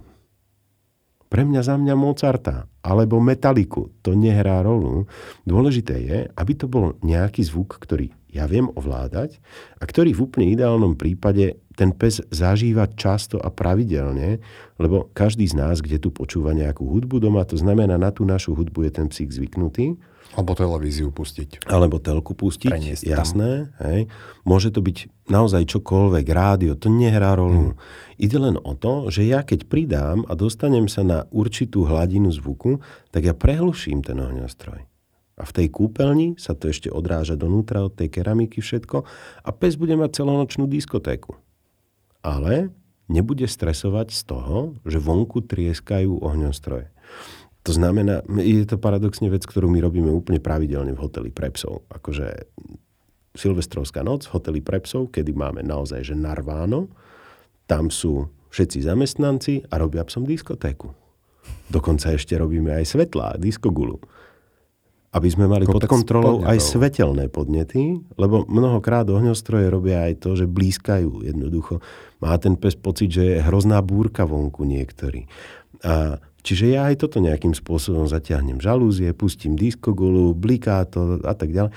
Pre 1.30 1.44
mňa 1.46 1.62
za 1.66 1.82
mňa 1.82 1.96
Mozarta 1.98 2.70
alebo 2.86 3.18
Metaliku, 3.18 3.90
to 4.06 4.14
nehrá 4.14 4.62
rolu. 4.62 5.10
Dôležité 5.50 5.96
je, 5.98 6.20
aby 6.30 6.54
to 6.54 6.70
bol 6.70 6.98
nejaký 7.02 7.42
zvuk, 7.42 7.82
ktorý 7.82 8.14
ja 8.30 8.46
viem 8.46 8.70
ovládať 8.74 9.42
a 9.82 9.84
ktorý 9.84 10.14
v 10.14 10.24
úplne 10.30 10.48
ideálnom 10.54 10.94
prípade 10.94 11.58
ten 11.74 11.96
pes 11.96 12.20
zažíva 12.30 12.92
často 12.92 13.40
a 13.40 13.48
pravidelne, 13.48 14.44
lebo 14.78 15.08
každý 15.16 15.48
z 15.48 15.56
nás, 15.56 15.80
kde 15.80 15.98
tu 15.98 16.12
počúva 16.12 16.52
nejakú 16.52 16.84
hudbu 16.84 17.24
doma, 17.24 17.48
to 17.48 17.56
znamená, 17.56 17.96
na 17.96 18.12
tú 18.12 18.28
našu 18.28 18.54
hudbu 18.54 18.90
je 18.90 18.92
ten 18.92 19.08
psík 19.08 19.32
zvyknutý 19.32 19.96
alebo 20.38 20.54
televíziu 20.54 21.10
pustiť. 21.10 21.66
Alebo 21.66 21.98
telku 21.98 22.38
pustiť, 22.38 22.70
Preniesť 22.70 23.02
jasné. 23.02 23.74
Hej. 23.82 24.06
Môže 24.46 24.70
to 24.70 24.86
byť 24.86 25.26
naozaj 25.26 25.66
čokoľvek, 25.66 26.26
rádio, 26.30 26.78
to 26.78 26.86
nehrá 26.94 27.34
rolu. 27.34 27.74
Hmm. 27.74 27.78
Ide 28.22 28.38
len 28.38 28.56
o 28.62 28.78
to, 28.78 29.10
že 29.10 29.26
ja 29.26 29.42
keď 29.42 29.66
pridám 29.66 30.22
a 30.30 30.38
dostanem 30.38 30.86
sa 30.86 31.02
na 31.02 31.26
určitú 31.34 31.90
hladinu 31.90 32.30
zvuku, 32.30 32.78
tak 33.10 33.26
ja 33.26 33.34
prehluším 33.34 34.06
ten 34.06 34.22
ohňostroj. 34.22 34.86
A 35.40 35.48
v 35.48 35.56
tej 35.56 35.68
kúpeľni 35.72 36.36
sa 36.36 36.52
to 36.52 36.68
ešte 36.68 36.92
odráža 36.92 37.40
donútra 37.40 37.88
od 37.88 37.96
tej 37.96 38.12
keramiky 38.12 38.60
všetko 38.60 39.08
a 39.44 39.50
pes 39.56 39.80
bude 39.80 39.96
mať 39.96 40.20
celonočnú 40.20 40.68
diskotéku. 40.68 41.40
Ale 42.20 42.76
nebude 43.08 43.48
stresovať 43.48 44.12
z 44.12 44.22
toho, 44.28 44.58
že 44.84 45.00
vonku 45.00 45.48
trieskajú 45.48 46.20
ohňostroje. 46.20 46.92
To 47.64 47.72
znamená, 47.72 48.24
je 48.40 48.68
to 48.68 48.80
paradoxne 48.80 49.32
vec, 49.32 49.44
ktorú 49.48 49.72
my 49.72 49.80
robíme 49.84 50.12
úplne 50.12 50.44
pravidelne 50.44 50.92
v 50.96 51.02
hoteli 51.02 51.32
pre 51.32 51.52
psov. 51.52 51.88
Akože 51.92 52.48
Silvestrovská 53.36 54.04
noc 54.04 54.28
v 54.28 54.34
hoteli 54.36 54.60
pre 54.60 54.84
psov, 54.84 55.14
kedy 55.14 55.32
máme 55.32 55.62
naozaj 55.64 56.02
že 56.02 56.16
narváno, 56.18 56.92
tam 57.70 57.94
sú 57.94 58.28
všetci 58.50 58.84
zamestnanci 58.84 59.70
a 59.70 59.78
robia 59.78 60.02
psom 60.04 60.26
diskotéku. 60.26 60.92
Dokonca 61.70 62.18
ešte 62.18 62.34
robíme 62.34 62.74
aj 62.74 62.98
svetlá, 62.98 63.38
diskogulu. 63.38 64.02
Aby 65.10 65.28
sme 65.34 65.50
mali 65.50 65.66
pod 65.66 65.90
kontrolou 65.90 66.46
podnetov. 66.46 66.52
aj 66.54 66.60
svetelné 66.62 67.26
podnety, 67.34 67.98
lebo 68.14 68.46
mnohokrát 68.46 69.10
ohňostroje 69.10 69.66
robia 69.66 70.06
aj 70.06 70.22
to, 70.22 70.38
že 70.38 70.46
blízkajú 70.46 71.26
jednoducho. 71.26 71.82
Má 72.22 72.38
ten 72.38 72.54
pes 72.54 72.78
pocit, 72.78 73.10
že 73.10 73.24
je 73.26 73.38
hrozná 73.42 73.82
búrka 73.82 74.30
vonku 74.30 74.70
niektorý. 74.70 75.26
A 75.82 76.22
Čiže 76.40 76.72
ja 76.72 76.88
aj 76.88 77.04
toto 77.04 77.20
nejakým 77.20 77.52
spôsobom 77.52 78.08
zatiahnem 78.08 78.64
žalúzie, 78.64 79.12
pustím 79.12 79.60
diskogulu, 79.60 80.32
bliká 80.32 80.88
to 80.88 81.20
a 81.28 81.36
tak 81.36 81.52
ďalej. 81.52 81.72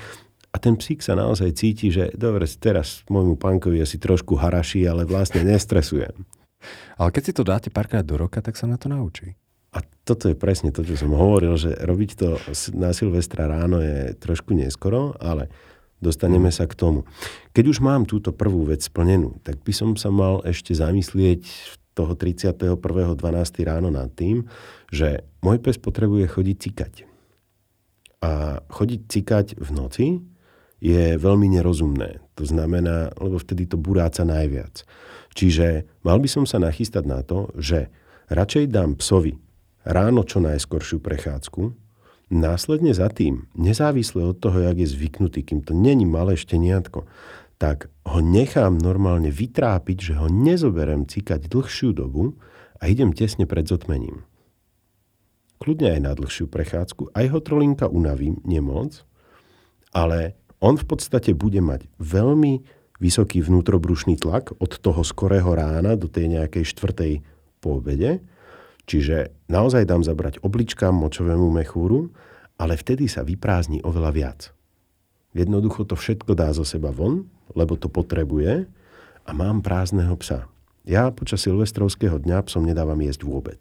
A 0.52 0.56
ten 0.60 0.76
psík 0.76 1.00
sa 1.00 1.16
naozaj 1.16 1.56
cíti, 1.56 1.88
že 1.88 2.12
dobre, 2.12 2.44
teraz 2.46 3.02
môjmu 3.08 3.40
pánkovi 3.40 3.80
asi 3.80 3.96
trošku 3.96 4.36
haraší, 4.36 4.84
ale 4.84 5.08
vlastne 5.08 5.42
nestresujem. 5.42 6.12
Ale 7.00 7.10
keď 7.10 7.22
si 7.24 7.32
to 7.34 7.42
dáte 7.42 7.68
párkrát 7.72 8.06
do 8.06 8.14
roka, 8.14 8.38
tak 8.38 8.54
sa 8.54 8.70
na 8.70 8.78
to 8.78 8.86
naučí. 8.86 9.34
A 9.72 9.80
toto 10.04 10.28
je 10.28 10.36
presne 10.36 10.68
to, 10.68 10.84
čo 10.84 11.00
som 11.00 11.16
hovoril, 11.16 11.56
že 11.56 11.72
robiť 11.72 12.10
to 12.16 12.36
na 12.76 12.92
Silvestra 12.92 13.48
ráno 13.48 13.80
je 13.80 14.12
trošku 14.20 14.52
neskoro, 14.52 15.16
ale 15.16 15.48
dostaneme 16.02 16.52
sa 16.52 16.68
k 16.68 16.76
tomu. 16.76 17.08
Keď 17.56 17.64
už 17.72 17.78
mám 17.80 18.04
túto 18.04 18.34
prvú 18.36 18.68
vec 18.68 18.84
splnenú, 18.84 19.40
tak 19.40 19.64
by 19.64 19.72
som 19.72 19.96
sa 19.96 20.12
mal 20.12 20.44
ešte 20.44 20.76
zamyslieť 20.76 21.46
toho 21.96 22.12
31.12. 22.16 22.76
ráno 23.64 23.88
nad 23.92 24.12
tým, 24.12 24.48
že 24.92 25.24
môj 25.44 25.60
pes 25.60 25.80
potrebuje 25.80 26.28
chodiť 26.28 26.56
cikať. 26.58 26.94
A 28.22 28.60
chodiť 28.68 29.00
cikať 29.08 29.46
v 29.60 29.70
noci 29.72 30.06
je 30.82 31.14
veľmi 31.14 31.46
nerozumné. 31.52 32.18
To 32.34 32.44
znamená, 32.48 33.14
lebo 33.20 33.38
vtedy 33.38 33.70
to 33.70 33.78
buráca 33.78 34.26
najviac. 34.26 34.82
Čiže 35.32 35.86
mal 36.02 36.18
by 36.18 36.28
som 36.28 36.44
sa 36.44 36.58
nachystať 36.58 37.04
na 37.06 37.22
to, 37.22 37.54
že 37.54 37.92
radšej 38.32 38.72
dám 38.72 38.98
psovi 38.98 39.38
ráno 39.82 40.22
čo 40.26 40.38
najskoršiu 40.42 41.02
prechádzku, 41.02 41.74
následne 42.32 42.96
za 42.96 43.12
tým, 43.12 43.46
nezávisle 43.52 44.24
od 44.24 44.40
toho, 44.40 44.64
jak 44.64 44.80
je 44.80 44.88
zvyknutý, 44.88 45.44
kým 45.44 45.60
to 45.60 45.76
není 45.76 46.08
malé 46.08 46.38
šteniatko, 46.38 47.04
tak 47.60 47.92
ho 48.02 48.18
nechám 48.18 48.74
normálne 48.74 49.30
vytrápiť, 49.30 49.96
že 50.10 50.14
ho 50.18 50.26
nezoberem 50.26 51.06
cikať 51.06 51.46
dlhšiu 51.46 51.94
dobu 51.94 52.34
a 52.82 52.90
idem 52.90 53.14
tesne 53.14 53.46
pred 53.46 53.62
zotmením. 53.68 54.26
Kľudne 55.62 55.94
aj 55.94 56.00
na 56.02 56.12
dlhšiu 56.18 56.50
prechádzku, 56.50 57.14
aj 57.14 57.26
ho 57.30 57.38
trolinka 57.38 57.86
unavím, 57.86 58.42
nemoc, 58.42 59.06
ale 59.94 60.34
on 60.58 60.74
v 60.74 60.86
podstate 60.90 61.38
bude 61.38 61.62
mať 61.62 61.86
veľmi 62.02 62.66
vysoký 62.98 63.42
vnútrobrušný 63.42 64.18
tlak 64.18 64.58
od 64.58 64.78
toho 64.78 65.06
skorého 65.06 65.54
rána 65.54 65.94
do 65.94 66.10
tej 66.10 66.34
nejakej 66.34 66.66
štvrtej 66.66 67.12
po 67.62 67.78
obede, 67.78 68.22
čiže 68.86 69.32
naozaj 69.48 69.86
dám 69.88 70.02
zabrať 70.02 70.42
obličkám, 70.42 70.94
močovému 70.94 71.48
mechúru, 71.52 72.12
ale 72.60 72.78
vtedy 72.78 73.10
sa 73.10 73.26
vyprázdni 73.26 73.82
oveľa 73.82 74.10
viac. 74.14 74.40
Jednoducho 75.32 75.88
to 75.88 75.96
všetko 75.96 76.36
dá 76.36 76.52
zo 76.52 76.62
seba 76.62 76.92
von, 76.92 77.24
lebo 77.56 77.74
to 77.80 77.88
potrebuje 77.88 78.68
a 79.24 79.30
mám 79.32 79.64
prázdneho 79.64 80.12
psa. 80.20 80.46
Ja 80.82 81.08
počas 81.14 81.46
silvestrovského 81.46 82.18
dňa 82.20 82.42
psom 82.50 82.66
nedávam 82.66 82.98
jesť 83.00 83.22
vôbec. 83.24 83.60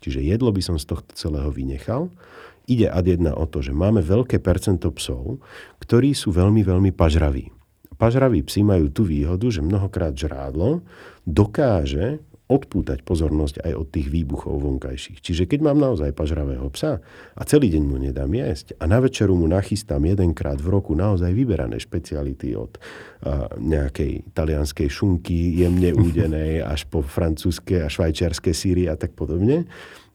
Čiže 0.00 0.24
jedlo 0.24 0.52
by 0.52 0.62
som 0.64 0.76
z 0.80 0.88
tohto 0.88 1.12
celého 1.12 1.48
vynechal. 1.52 2.08
Ide 2.68 2.88
ad 2.88 3.08
jedna 3.08 3.36
o 3.36 3.44
to, 3.44 3.60
že 3.60 3.76
máme 3.76 4.00
veľké 4.00 4.40
percento 4.40 4.88
psov, 4.94 5.40
ktorí 5.80 6.16
sú 6.16 6.32
veľmi, 6.32 6.64
veľmi 6.64 6.90
pažraví. 6.92 7.52
Pažraví 8.00 8.40
psi 8.40 8.64
majú 8.64 8.88
tú 8.88 9.04
výhodu, 9.04 9.44
že 9.52 9.60
mnohokrát 9.60 10.16
žrádlo 10.16 10.80
dokáže 11.28 12.24
odpútať 12.50 13.06
pozornosť 13.06 13.62
aj 13.62 13.72
od 13.78 13.86
tých 13.94 14.10
výbuchov 14.10 14.58
vonkajších. 14.58 15.22
Čiže 15.22 15.46
keď 15.46 15.70
mám 15.70 15.78
naozaj 15.78 16.10
pažravého 16.10 16.66
psa 16.74 16.98
a 17.38 17.42
celý 17.46 17.70
deň 17.70 17.82
mu 17.86 17.96
nedám 18.02 18.34
jesť 18.34 18.74
a 18.82 18.90
na 18.90 18.98
večeru 18.98 19.38
mu 19.38 19.46
nachystám 19.46 20.02
jedenkrát 20.02 20.58
v 20.58 20.68
roku 20.68 20.98
naozaj 20.98 21.30
vyberané 21.30 21.78
špeciality 21.78 22.58
od 22.58 22.74
a, 22.74 23.46
nejakej 23.54 24.34
talianskej 24.34 24.90
šunky 24.90 25.62
jemne 25.62 25.94
údenej 26.10 26.66
až 26.66 26.90
po 26.90 27.06
francúzske 27.06 27.86
a 27.86 27.88
švajčiarske 27.88 28.50
síry 28.50 28.90
a 28.90 28.98
tak 28.98 29.14
podobne, 29.14 29.70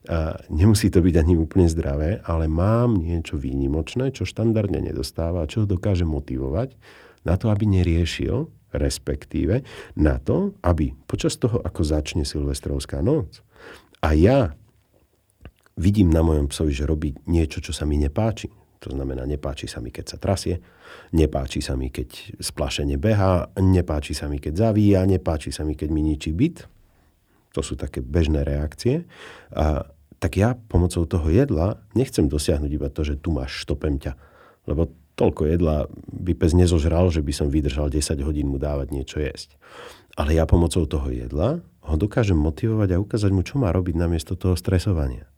a 0.06 0.38
nemusí 0.54 0.86
to 0.86 1.02
byť 1.02 1.14
ani 1.18 1.34
úplne 1.34 1.66
zdravé, 1.66 2.22
ale 2.22 2.46
mám 2.46 2.94
niečo 2.94 3.34
výnimočné, 3.34 4.14
čo 4.14 4.22
štandardne 4.22 4.78
nedostáva, 4.78 5.50
čo 5.50 5.64
ho 5.64 5.66
dokáže 5.66 6.06
motivovať 6.06 6.78
na 7.26 7.34
to, 7.34 7.50
aby 7.50 7.66
neriešil 7.66 8.46
respektíve 8.76 9.64
na 9.96 10.20
to, 10.20 10.54
aby 10.60 10.92
počas 11.08 11.40
toho, 11.40 11.58
ako 11.64 11.80
začne 11.82 12.22
Silvestrovská 12.28 13.00
noc 13.00 13.40
a 14.04 14.12
ja 14.12 14.52
vidím 15.76 16.12
na 16.12 16.24
mojom 16.24 16.48
psovi, 16.48 16.72
že 16.72 16.88
robí 16.88 17.16
niečo, 17.28 17.60
čo 17.60 17.72
sa 17.72 17.84
mi 17.84 18.00
nepáči, 18.00 18.48
to 18.80 18.92
znamená, 18.92 19.24
nepáči 19.24 19.66
sa 19.66 19.80
mi, 19.80 19.90
keď 19.90 20.04
sa 20.14 20.18
trasie, 20.20 20.60
nepáči 21.10 21.64
sa 21.64 21.74
mi, 21.74 21.90
keď 21.90 22.38
splašene 22.38 23.00
behá, 23.00 23.50
nepáči 23.58 24.12
sa 24.14 24.28
mi, 24.28 24.38
keď 24.38 24.70
zavíja, 24.70 25.02
nepáči 25.08 25.50
sa 25.50 25.64
mi, 25.64 25.74
keď 25.74 25.88
mi 25.90 26.04
ničí 26.04 26.30
byt. 26.30 26.68
To 27.56 27.64
sú 27.64 27.74
také 27.74 28.04
bežné 28.04 28.44
reakcie. 28.44 29.08
A, 29.50 29.88
tak 30.20 30.38
ja 30.38 30.56
pomocou 30.68 31.04
toho 31.04 31.28
jedla 31.28 31.80
nechcem 31.92 32.28
dosiahnuť 32.28 32.70
iba 32.72 32.88
to, 32.88 33.04
že 33.04 33.20
tu 33.20 33.32
máš 33.32 33.64
štopem 33.64 34.00
ťa. 34.00 34.16
Lebo 34.68 34.92
toľko 35.16 35.42
jedla 35.48 35.88
by 36.12 36.32
pes 36.36 36.52
nezožral, 36.52 37.08
že 37.08 37.24
by 37.24 37.32
som 37.32 37.48
vydržal 37.48 37.88
10 37.88 38.20
hodín 38.20 38.52
mu 38.52 38.60
dávať 38.60 38.92
niečo 38.92 39.18
jesť. 39.18 39.56
Ale 40.16 40.36
ja 40.36 40.44
pomocou 40.44 40.84
toho 40.84 41.08
jedla 41.08 41.60
ho 41.60 41.94
dokážem 41.96 42.36
motivovať 42.36 42.88
a 42.94 43.02
ukázať 43.02 43.30
mu, 43.32 43.40
čo 43.40 43.56
má 43.56 43.72
robiť 43.72 43.96
namiesto 43.96 44.36
toho 44.36 44.54
stresovania. 44.54 45.28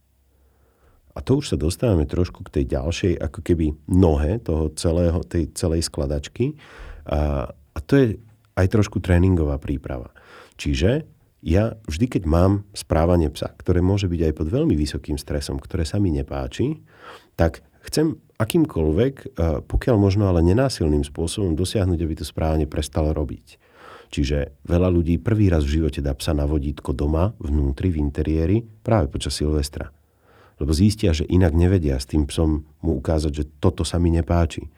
A 1.15 1.23
to 1.23 1.43
už 1.43 1.55
sa 1.55 1.57
dostávame 1.59 2.07
trošku 2.07 2.47
k 2.47 2.63
tej 2.63 2.79
ďalšej, 2.79 3.13
ako 3.19 3.41
keby 3.43 3.75
nohe 3.91 4.39
toho 4.39 4.71
celého, 4.79 5.19
tej 5.27 5.51
celej 5.51 5.91
skladačky. 5.91 6.55
A, 7.11 7.51
a 7.51 7.79
to 7.83 7.93
je 7.99 8.07
aj 8.55 8.67
trošku 8.71 9.03
tréningová 9.03 9.59
príprava. 9.59 10.15
Čiže 10.55 11.07
ja 11.43 11.75
vždy, 11.87 12.07
keď 12.19 12.23
mám 12.27 12.67
správanie 12.75 13.31
psa, 13.31 13.51
ktoré 13.55 13.83
môže 13.83 14.11
byť 14.11 14.31
aj 14.31 14.35
pod 14.35 14.49
veľmi 14.51 14.75
vysokým 14.75 15.19
stresom, 15.19 15.59
ktoré 15.63 15.87
sa 15.87 16.03
mi 16.03 16.11
nepáči, 16.11 16.83
tak 17.39 17.63
chcem 17.87 18.19
akýmkoľvek, 18.39 19.35
pokiaľ 19.67 19.97
možno 19.99 20.31
ale 20.31 20.47
nenásilným 20.47 21.03
spôsobom 21.03 21.59
dosiahnuť, 21.59 21.99
aby 21.99 22.15
to 22.19 22.25
správne 22.25 22.71
prestalo 22.71 23.11
robiť. 23.11 23.59
Čiže 24.09 24.65
veľa 24.65 24.89
ľudí 24.89 25.21
prvý 25.21 25.53
raz 25.53 25.69
v 25.69 25.83
živote 25.83 26.01
dá 26.01 26.17
psa 26.17 26.33
na 26.33 26.49
vodítko 26.49 26.97
doma, 26.97 27.37
vnútri, 27.37 27.93
v 27.93 28.01
interiéri, 28.01 28.65
práve 28.65 29.13
počas 29.13 29.37
Silvestra. 29.37 29.93
Lebo 30.57 30.73
zistia, 30.73 31.13
že 31.13 31.29
inak 31.29 31.53
nevedia 31.53 32.01
s 32.01 32.09
tým 32.09 32.25
psom 32.25 32.65
mu 32.81 32.99
ukázať, 32.99 33.33
že 33.35 33.45
toto 33.61 33.85
sa 33.85 34.01
mi 34.01 34.09
nepáči. 34.11 34.71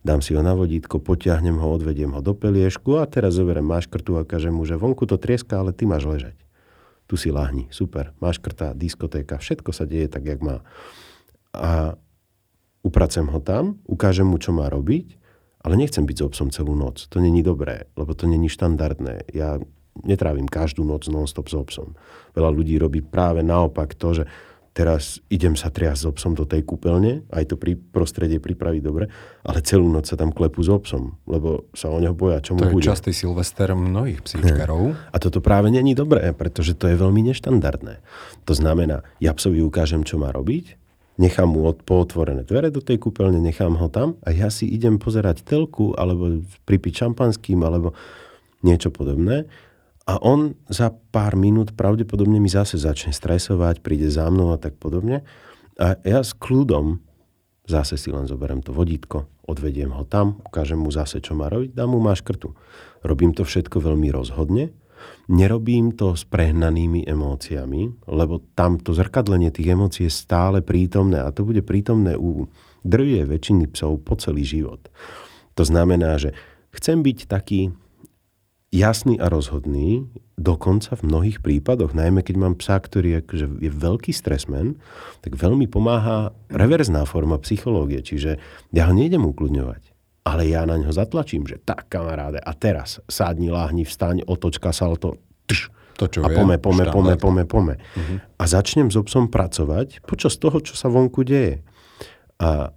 Dám 0.00 0.22
si 0.22 0.32
ho 0.32 0.40
na 0.40 0.54
vodítko, 0.54 1.02
potiahnem 1.02 1.58
ho, 1.58 1.68
odvediem 1.74 2.14
ho 2.14 2.22
do 2.22 2.32
peliešku 2.32 2.96
a 2.96 3.04
teraz 3.04 3.36
zoberiem 3.36 3.66
maškrtu 3.66 4.14
a 4.18 4.22
kažem 4.24 4.54
mu, 4.54 4.62
že 4.62 4.78
vonku 4.78 5.04
to 5.04 5.18
trieska, 5.18 5.58
ale 5.58 5.74
ty 5.74 5.84
máš 5.84 6.06
ležať. 6.06 6.36
Tu 7.10 7.18
si 7.20 7.28
lahni, 7.28 7.68
super, 7.68 8.14
maškrta, 8.22 8.72
diskotéka, 8.78 9.36
všetko 9.42 9.70
sa 9.74 9.84
deje 9.84 10.08
tak, 10.08 10.24
jak 10.24 10.40
má. 10.40 10.62
A 11.52 11.98
upracem 12.88 13.28
ho 13.28 13.40
tam, 13.44 13.76
ukážem 13.84 14.24
mu, 14.24 14.40
čo 14.40 14.56
má 14.56 14.72
robiť, 14.72 15.20
ale 15.60 15.76
nechcem 15.76 16.08
byť 16.08 16.16
s 16.16 16.24
obsom 16.24 16.48
celú 16.48 16.72
noc. 16.72 17.04
To 17.12 17.20
není 17.20 17.44
dobré, 17.44 17.92
lebo 18.00 18.16
to 18.16 18.24
není 18.24 18.48
štandardné. 18.48 19.28
Ja 19.36 19.60
netrávim 20.00 20.46
každú 20.48 20.86
noc 20.86 21.10
non-stop 21.10 21.50
s 21.50 21.54
obsom. 21.58 21.98
Veľa 22.32 22.50
ľudí 22.54 22.78
robí 22.78 23.02
práve 23.02 23.42
naopak 23.42 23.98
to, 23.98 24.22
že 24.22 24.24
teraz 24.78 25.18
idem 25.26 25.58
sa 25.58 25.74
triasť 25.74 26.00
s 26.00 26.06
obsom 26.06 26.38
do 26.38 26.46
tej 26.46 26.62
kúpeľne, 26.62 27.26
aj 27.34 27.50
to 27.50 27.54
pri 27.58 27.74
prostredie 27.74 28.38
pripraví 28.38 28.78
dobre, 28.78 29.10
ale 29.42 29.58
celú 29.66 29.90
noc 29.90 30.06
sa 30.06 30.14
tam 30.14 30.30
klepú 30.30 30.62
s 30.62 30.70
obsom, 30.70 31.18
lebo 31.26 31.66
sa 31.74 31.90
o 31.90 31.98
neho 31.98 32.14
boja, 32.14 32.38
čo 32.38 32.54
mu 32.54 32.62
to 32.62 32.70
bude. 32.70 32.86
To 32.86 32.94
je 32.94 32.94
častý 32.94 33.10
silvester 33.10 33.74
mnohých 33.74 34.22
psíčkarov. 34.22 34.94
A 35.14 35.16
toto 35.18 35.42
práve 35.42 35.74
není 35.74 35.98
dobré, 35.98 36.30
pretože 36.30 36.78
to 36.78 36.86
je 36.86 36.94
veľmi 36.94 37.26
neštandardné. 37.26 37.98
To 38.46 38.54
znamená, 38.54 39.02
ja 39.18 39.34
psovi 39.34 39.66
ukážem, 39.66 40.06
čo 40.06 40.14
má 40.14 40.30
robiť, 40.30 40.78
nechám 41.18 41.50
mu 41.50 41.66
pootvorené 41.74 42.46
dvere 42.46 42.70
do 42.70 42.78
tej 42.78 43.02
kúpeľne, 43.02 43.42
nechám 43.42 43.74
ho 43.74 43.90
tam 43.90 44.16
a 44.22 44.30
ja 44.30 44.48
si 44.48 44.70
idem 44.70 44.96
pozerať 45.02 45.42
telku 45.42 45.92
alebo 45.98 46.40
pripiť 46.64 47.04
šampanským 47.04 47.58
alebo 47.66 47.92
niečo 48.62 48.94
podobné. 48.94 49.50
A 50.08 50.16
on 50.24 50.56
za 50.72 50.88
pár 51.12 51.36
minút 51.36 51.76
pravdepodobne 51.76 52.40
mi 52.40 52.48
zase 52.48 52.80
začne 52.80 53.12
stresovať, 53.12 53.84
príde 53.84 54.08
za 54.08 54.24
mnou 54.32 54.56
a 54.56 54.58
tak 54.58 54.80
podobne. 54.80 55.20
A 55.76 56.00
ja 56.00 56.24
s 56.24 56.32
kľudom 56.32 57.04
zase 57.68 58.00
si 58.00 58.08
len 58.08 58.24
zoberiem 58.24 58.64
to 58.64 58.72
vodítko, 58.72 59.28
odvediem 59.44 59.92
ho 59.92 60.08
tam, 60.08 60.40
ukážem 60.48 60.80
mu 60.80 60.88
zase, 60.88 61.20
čo 61.20 61.36
má 61.36 61.52
robiť, 61.52 61.76
dám 61.76 61.92
mu 61.92 62.00
maškrtu. 62.00 62.56
Robím 63.04 63.36
to 63.36 63.44
všetko 63.44 63.84
veľmi 63.84 64.08
rozhodne, 64.08 64.72
Nerobím 65.28 65.92
to 65.92 66.16
s 66.16 66.24
prehnanými 66.24 67.04
emóciami, 67.04 68.08
lebo 68.08 68.40
tam 68.56 68.80
to 68.80 68.96
zrkadlenie 68.96 69.52
tých 69.52 69.72
emócií 69.74 70.08
je 70.08 70.14
stále 70.14 70.64
prítomné 70.64 71.20
a 71.20 71.32
to 71.34 71.44
bude 71.44 71.62
prítomné 71.64 72.16
u 72.16 72.48
drvie 72.86 73.26
väčšiny 73.26 73.68
psov 73.74 74.02
po 74.02 74.16
celý 74.16 74.46
život. 74.46 74.88
To 75.58 75.62
znamená, 75.66 76.16
že 76.16 76.32
chcem 76.72 77.02
byť 77.02 77.18
taký 77.26 77.74
jasný 78.70 79.16
a 79.18 79.32
rozhodný, 79.32 80.06
dokonca 80.38 80.94
v 80.94 81.06
mnohých 81.08 81.38
prípadoch, 81.40 81.96
najmä 81.96 82.22
keď 82.22 82.36
mám 82.38 82.54
psa, 82.60 82.78
ktorý 82.78 83.18
je, 83.18 83.18
akože 83.24 83.46
je 83.64 83.70
veľký 83.72 84.12
stresmen, 84.14 84.78
tak 85.24 85.34
veľmi 85.34 85.66
pomáha 85.66 86.36
reverzná 86.52 87.08
forma 87.08 87.40
psychológie, 87.42 88.04
čiže 88.04 88.38
ja 88.70 88.86
ho 88.86 88.92
nejdem 88.94 89.24
ukludňovať 89.24 89.87
ale 90.28 90.52
ja 90.52 90.68
na 90.68 90.76
ňo 90.76 90.92
zatlačím, 90.92 91.48
že 91.48 91.56
tak 91.56 91.88
kamaráde, 91.88 92.36
a 92.36 92.52
teraz 92.52 93.00
sádni, 93.08 93.48
láhni, 93.48 93.88
vstaň, 93.88 94.28
otočka, 94.28 94.76
salto, 94.76 95.16
tš, 95.48 95.72
to, 95.96 96.04
čo 96.06 96.18
a 96.20 96.28
pome, 96.28 96.60
pome, 96.60 96.84
pome, 96.92 97.14
pome, 97.16 97.44
pome. 97.48 97.74
Uh-huh. 97.80 98.20
A 98.36 98.44
začnem 98.44 98.92
s 98.92 98.96
obsom 99.00 99.32
pracovať 99.32 100.04
počas 100.04 100.36
toho, 100.36 100.60
čo 100.60 100.76
sa 100.76 100.92
vonku 100.92 101.24
deje. 101.24 101.64
A 102.38 102.70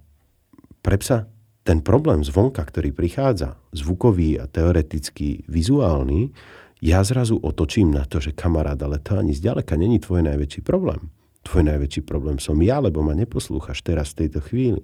pre 0.80 0.96
psa 0.98 1.30
ten 1.62 1.78
problém 1.78 2.26
zvonka, 2.26 2.66
ktorý 2.66 2.90
prichádza, 2.90 3.54
zvukový 3.70 4.42
a 4.42 4.50
teoretický, 4.50 5.46
vizuálny, 5.46 6.34
ja 6.82 6.98
zrazu 7.06 7.38
otočím 7.38 7.94
na 7.94 8.02
to, 8.02 8.18
že 8.18 8.34
kamarát, 8.34 8.74
ale 8.82 8.98
to 8.98 9.14
ani 9.14 9.30
zďaleka 9.30 9.78
není 9.78 10.02
tvoj 10.02 10.26
najväčší 10.26 10.66
problém. 10.66 11.14
Tvoj 11.46 11.62
najväčší 11.70 12.02
problém 12.02 12.42
som 12.42 12.58
ja, 12.58 12.82
lebo 12.82 13.06
ma 13.06 13.14
neposlúchaš 13.14 13.86
teraz 13.86 14.10
v 14.14 14.26
tejto 14.26 14.42
chvíli. 14.42 14.82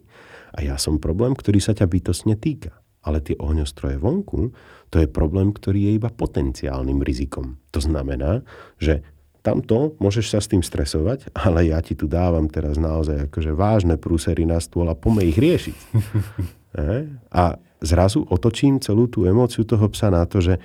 A 0.55 0.65
ja 0.65 0.77
som 0.81 1.03
problém, 1.03 1.37
ktorý 1.37 1.59
sa 1.61 1.77
ťa 1.77 1.87
bytostne 1.89 2.35
týka. 2.39 2.77
Ale 3.05 3.23
tie 3.25 3.39
ohňostroje 3.39 3.97
vonku, 3.97 4.53
to 4.91 4.97
je 5.01 5.09
problém, 5.09 5.55
ktorý 5.55 5.89
je 5.89 5.93
iba 6.03 6.11
potenciálnym 6.13 7.01
rizikom. 7.01 7.57
To 7.73 7.81
znamená, 7.81 8.43
že 8.77 9.01
tamto 9.41 9.97
môžeš 10.03 10.27
sa 10.35 10.39
s 10.43 10.51
tým 10.51 10.61
stresovať, 10.61 11.33
ale 11.33 11.73
ja 11.73 11.79
ti 11.81 11.95
tu 11.95 12.11
dávam 12.11 12.51
teraz 12.51 12.77
naozaj 12.77 13.31
akože 13.31 13.55
vážne 13.55 13.97
prúsery 13.97 14.45
na 14.45 14.59
stôl 14.61 14.91
a 14.91 14.99
pome 14.99 15.25
ich 15.25 15.39
riešiť. 15.39 15.79
a 17.41 17.45
zrazu 17.81 18.27
otočím 18.29 18.83
celú 18.83 19.07
tú 19.07 19.25
emóciu 19.25 19.65
toho 19.65 19.87
psa 19.89 20.11
na 20.11 20.27
to, 20.27 20.43
že 20.43 20.59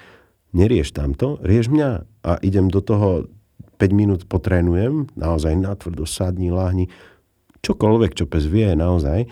nerieš 0.54 0.94
tamto, 0.94 1.40
rieš 1.42 1.70
mňa 1.70 1.90
a 2.26 2.32
idem 2.42 2.68
do 2.70 2.82
toho 2.82 3.30
5 3.82 3.90
minút 3.94 4.22
potrénujem, 4.30 5.10
naozaj 5.18 5.58
natvrdo 5.58 6.06
sadni, 6.06 6.54
láhni, 6.54 6.88
čokoľvek, 7.64 8.12
čo 8.14 8.26
pes 8.28 8.46
vie, 8.46 8.70
naozaj. 8.76 9.26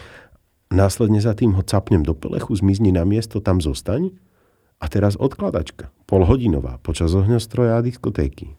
Následne 0.72 1.20
za 1.20 1.36
tým 1.36 1.60
ho 1.60 1.64
capnem 1.68 2.00
do 2.02 2.16
pelechu, 2.16 2.56
zmizni 2.56 2.96
na 2.96 3.04
miesto, 3.04 3.44
tam 3.44 3.60
zostaň. 3.60 4.16
A 4.82 4.90
teraz 4.90 5.20
odkladačka, 5.20 5.94
polhodinová, 6.10 6.82
počas 6.82 7.14
ohňostroja 7.14 7.78
a 7.78 7.86
diskotéky. 7.86 8.58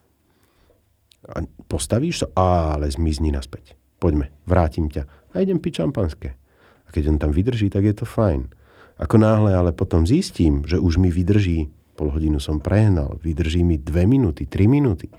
A 1.27 1.43
postavíš 1.67 2.23
sa, 2.23 2.27
ale 2.37 2.93
zmizni 2.93 3.35
naspäť. 3.35 3.75
Poďme, 3.99 4.31
vrátim 4.47 4.87
ťa. 4.93 5.09
A 5.35 5.43
idem 5.43 5.59
piť 5.59 5.83
šampanské. 5.83 6.39
A 6.87 6.89
keď 6.95 7.17
on 7.17 7.19
tam 7.19 7.33
vydrží, 7.35 7.73
tak 7.73 7.89
je 7.89 7.95
to 7.97 8.07
fajn. 8.07 8.53
Ako 9.01 9.17
náhle 9.19 9.57
ale 9.57 9.73
potom 9.75 10.07
zistím, 10.07 10.63
že 10.69 10.79
už 10.79 11.01
mi 11.01 11.11
vydrží, 11.11 11.73
pol 11.99 12.13
hodinu 12.13 12.39
som 12.39 12.61
prehnal, 12.63 13.19
vydrží 13.19 13.65
mi 13.65 13.81
dve 13.81 14.07
minúty, 14.07 14.47
tri 14.47 14.69
minúty, 14.69 15.11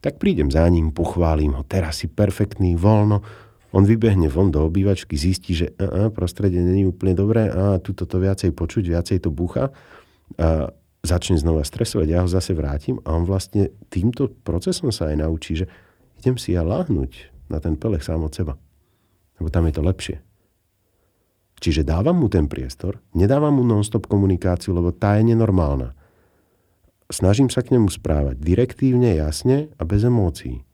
tak 0.00 0.16
prídem 0.16 0.48
za 0.48 0.64
ním, 0.72 0.96
pochválim 0.96 1.52
ho, 1.52 1.62
teraz 1.68 2.00
si 2.00 2.08
perfektný, 2.08 2.72
voľno. 2.80 3.20
On 3.70 3.86
vybehne 3.86 4.26
von 4.26 4.50
do 4.50 4.66
obývačky, 4.66 5.14
zistí, 5.14 5.54
že 5.54 5.70
a, 5.78 6.10
a, 6.10 6.14
prostredie 6.14 6.58
není 6.58 6.82
úplne 6.82 7.14
dobré, 7.14 7.46
a 7.46 7.78
tu 7.78 7.94
to 7.94 8.06
viacej 8.06 8.50
počuť, 8.50 8.82
viacej 8.90 9.18
to 9.22 9.30
bucha. 9.30 9.70
A 10.38 10.74
začne 11.00 11.40
znova 11.40 11.64
stresovať, 11.64 12.06
ja 12.10 12.20
ho 12.22 12.28
zase 12.28 12.52
vrátim 12.52 13.00
a 13.08 13.16
on 13.16 13.24
vlastne 13.24 13.72
týmto 13.88 14.28
procesom 14.44 14.92
sa 14.92 15.08
aj 15.08 15.16
naučí, 15.24 15.56
že 15.56 15.66
idem 16.20 16.36
si 16.36 16.52
ja 16.52 16.60
láhnuť 16.60 17.32
na 17.48 17.58
ten 17.58 17.74
pelech 17.74 18.04
sám 18.04 18.26
od 18.26 18.32
seba. 18.34 18.54
Lebo 19.40 19.48
tam 19.48 19.64
je 19.64 19.74
to 19.74 19.82
lepšie. 19.82 20.16
Čiže 21.60 21.84
dávam 21.84 22.16
mu 22.16 22.28
ten 22.32 22.48
priestor, 22.48 23.00
nedávam 23.12 23.60
mu 23.60 23.64
non-stop 23.64 24.08
komunikáciu, 24.08 24.72
lebo 24.72 24.96
tá 24.96 25.20
je 25.20 25.28
nenormálna. 25.32 25.92
snažím 27.12 27.52
sa 27.52 27.60
k 27.60 27.76
nemu 27.76 27.90
správať 27.90 28.40
direktívne, 28.40 29.12
jasne 29.18 29.68
a 29.76 29.82
bez 29.84 30.06
emócií. 30.06 30.64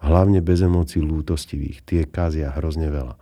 Hlavne 0.00 0.40
bez 0.40 0.64
emócií 0.64 1.04
lútostivých. 1.04 1.84
Tie 1.84 2.02
kázia 2.08 2.56
hrozne 2.56 2.88
veľa. 2.88 3.20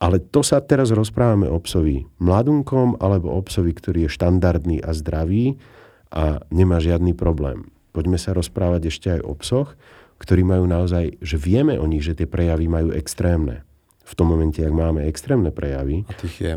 Ale 0.00 0.16
to 0.16 0.40
sa 0.40 0.64
teraz 0.64 0.88
rozprávame 0.96 1.44
o 1.44 1.60
psovi 1.60 2.08
mladunkom 2.24 2.96
alebo 3.04 3.36
o 3.36 3.40
psovi, 3.44 3.76
ktorý 3.76 4.08
je 4.08 4.16
štandardný 4.16 4.80
a 4.80 4.96
zdravý 4.96 5.60
a 6.08 6.40
nemá 6.48 6.80
žiadny 6.80 7.12
problém. 7.12 7.68
Poďme 7.92 8.16
sa 8.16 8.32
rozprávať 8.32 8.88
ešte 8.88 9.08
aj 9.12 9.20
o 9.28 9.36
psoch, 9.36 9.76
ktorí 10.16 10.40
majú 10.40 10.64
naozaj, 10.64 11.20
že 11.20 11.36
vieme 11.36 11.76
o 11.76 11.84
nich, 11.84 12.00
že 12.00 12.16
tie 12.16 12.24
prejavy 12.24 12.64
majú 12.64 12.96
extrémne. 12.96 13.60
V 14.08 14.12
tom 14.16 14.32
momente, 14.32 14.64
ak 14.64 14.72
máme 14.72 15.04
extrémne 15.04 15.52
prejavy. 15.52 16.08
A 16.08 16.12
tých 16.16 16.34
je, 16.40 16.52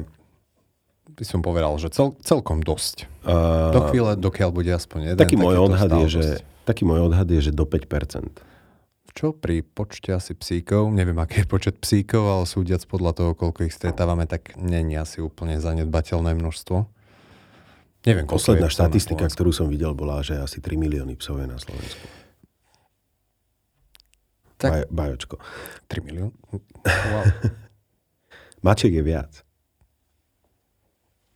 by 1.12 1.26
som 1.28 1.44
povedal, 1.44 1.76
že 1.84 1.92
cel, 1.92 2.16
celkom 2.24 2.64
dosť. 2.64 3.12
Uh, 3.28 3.76
do 3.76 3.92
chvíle, 3.92 4.16
dokiaľ 4.16 4.50
bude 4.56 4.72
aspoň 4.72 5.14
jeden. 5.14 5.20
Taký 5.20 5.36
môj 5.36 5.60
odhad 5.60 5.92
je, 6.00 6.08
že, 6.08 6.26
taký 6.64 6.88
môj 6.88 7.12
odhad 7.12 7.28
je, 7.28 7.40
že 7.44 7.52
do 7.52 7.68
5% 7.68 8.53
čo 9.14 9.30
pri 9.32 9.62
počte 9.62 10.18
asi 10.18 10.34
psíkov, 10.34 10.90
neviem 10.90 11.16
aký 11.22 11.46
je 11.46 11.48
počet 11.48 11.78
psíkov, 11.78 12.26
ale 12.26 12.46
súdiac 12.50 12.82
podľa 12.90 13.14
toho, 13.14 13.32
koľko 13.38 13.70
ich 13.70 13.74
stretávame, 13.78 14.26
tak 14.26 14.58
není 14.58 14.98
asi 14.98 15.22
úplne 15.22 15.62
zanedbateľné 15.62 16.34
množstvo. 16.34 16.90
Neviem, 18.04 18.28
Posledná 18.28 18.68
štatistika, 18.68 19.30
ktorú 19.30 19.56
som 19.56 19.72
videl, 19.72 19.96
bola, 19.96 20.20
že 20.26 20.36
asi 20.36 20.60
3 20.60 20.76
milióny 20.76 21.16
psov 21.16 21.40
je 21.40 21.48
na 21.48 21.56
Slovensku. 21.56 22.04
Tak... 24.60 24.70
Baj, 24.70 24.84
bajočko. 24.92 25.36
3 25.88 26.08
milióny? 26.10 26.36
Wow. 26.84 27.24
Mačiek 28.60 28.92
je 28.92 29.04
viac. 29.04 29.32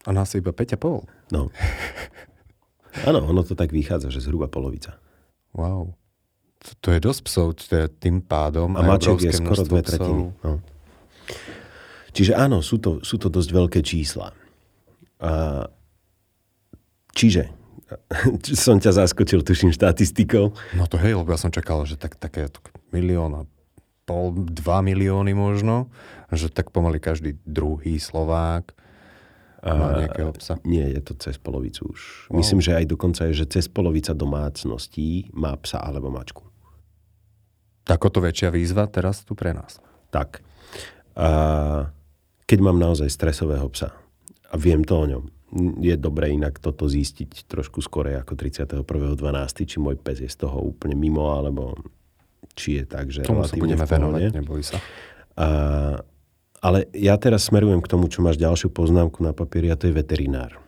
A 0.03 0.11
nás 0.11 0.31
iba 0.35 0.51
5,5. 0.51 1.07
No. 1.31 1.51
Áno, 3.07 3.19
ono 3.23 3.47
to 3.47 3.55
tak 3.55 3.71
vychádza, 3.71 4.11
že 4.11 4.23
zhruba 4.23 4.51
polovica. 4.51 4.99
Wow 5.55 5.95
to 6.81 6.87
je 6.91 6.99
dosť 6.99 7.21
psov, 7.23 7.47
tým 8.01 8.19
pádom. 8.19 8.75
A 8.75 8.81
mačiek 8.83 9.17
je 9.19 9.33
skoro 9.33 9.63
dve 9.63 9.81
tretiny. 9.85 10.33
No. 10.43 10.59
Čiže 12.11 12.33
áno, 12.33 12.65
sú 12.65 12.81
to, 12.81 12.99
sú 13.05 13.21
to 13.21 13.29
dosť 13.29 13.49
veľké 13.53 13.79
čísla. 13.85 14.33
A, 15.21 15.65
čiže, 17.13 17.53
som 18.65 18.81
ťa 18.81 19.05
zaskočil, 19.05 19.45
tuším, 19.45 19.69
štatistikou. 19.69 20.51
No 20.73 20.83
to 20.89 20.97
hej, 20.97 21.13
lebo 21.13 21.29
ja 21.29 21.39
som 21.39 21.53
čakal, 21.53 21.85
že 21.85 21.95
tak, 21.95 22.17
také 22.17 22.49
milión 22.89 23.31
a 23.37 23.41
pol, 24.07 24.33
dva 24.33 24.81
milióny 24.81 25.35
možno, 25.35 25.91
že 26.31 26.49
tak 26.49 26.71
pomaly 26.71 26.97
každý 26.97 27.35
druhý 27.43 27.99
Slovák 27.99 28.73
má 29.61 29.99
nejakého 29.99 30.31
psa. 30.39 30.55
Nie, 30.63 30.87
je 30.95 31.01
to 31.03 31.13
cez 31.19 31.35
polovicu 31.35 31.91
už. 31.91 32.31
Wow. 32.31 32.39
Myslím, 32.39 32.63
že 32.63 32.77
aj 32.77 32.85
dokonca 32.87 33.27
je, 33.27 33.43
že 33.43 33.45
cez 33.51 33.65
polovica 33.67 34.15
domácností 34.15 35.27
má 35.35 35.51
psa 35.59 35.83
alebo 35.83 36.07
mačku. 36.07 36.46
Tak 37.87 38.03
to 38.03 38.19
väčšia 38.19 38.51
výzva 38.51 38.85
teraz 38.91 39.23
tu 39.23 39.31
pre 39.33 39.55
nás. 39.55 39.79
Tak. 40.11 40.43
A 41.15 41.29
keď 42.43 42.59
mám 42.59 42.77
naozaj 42.77 43.07
stresového 43.07 43.65
psa 43.71 43.95
a 44.51 44.55
viem 44.59 44.83
to 44.83 44.99
o 44.99 45.05
ňom, 45.07 45.23
je 45.79 45.95
dobre 45.95 46.35
inak 46.35 46.59
toto 46.59 46.91
zistiť 46.91 47.47
trošku 47.47 47.79
skore 47.79 48.19
ako 48.19 48.35
31.12., 48.35 49.63
či 49.63 49.77
môj 49.79 49.95
pes 49.95 50.19
je 50.19 50.27
z 50.27 50.37
toho 50.43 50.59
úplne 50.59 50.99
mimo, 50.99 51.31
alebo 51.31 51.79
či 52.51 52.83
je 52.83 52.83
tak, 52.83 53.07
že 53.07 53.23
Tomu 53.23 53.47
sa 53.47 53.55
budeme 53.55 53.87
venovať, 53.87 54.21
neboj 54.35 54.61
sa. 54.67 54.83
A, 55.39 55.47
ale 56.59 56.91
ja 56.91 57.15
teraz 57.15 57.47
smerujem 57.47 57.79
k 57.79 57.87
tomu, 57.87 58.11
čo 58.11 58.19
máš 58.19 58.35
ďalšiu 58.35 58.67
poznámku 58.75 59.23
na 59.23 59.31
papieri 59.31 59.71
a 59.71 59.79
to 59.79 59.87
je 59.87 59.95
veterinár. 59.95 60.59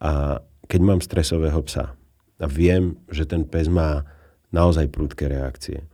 A 0.00 0.40
keď 0.64 0.80
mám 0.80 1.00
stresového 1.04 1.60
psa 1.68 1.92
a 2.40 2.46
viem, 2.48 2.96
že 3.12 3.28
ten 3.28 3.44
pes 3.44 3.68
má 3.68 4.08
naozaj 4.48 4.88
prudké 4.88 5.28
reakcie, 5.28 5.84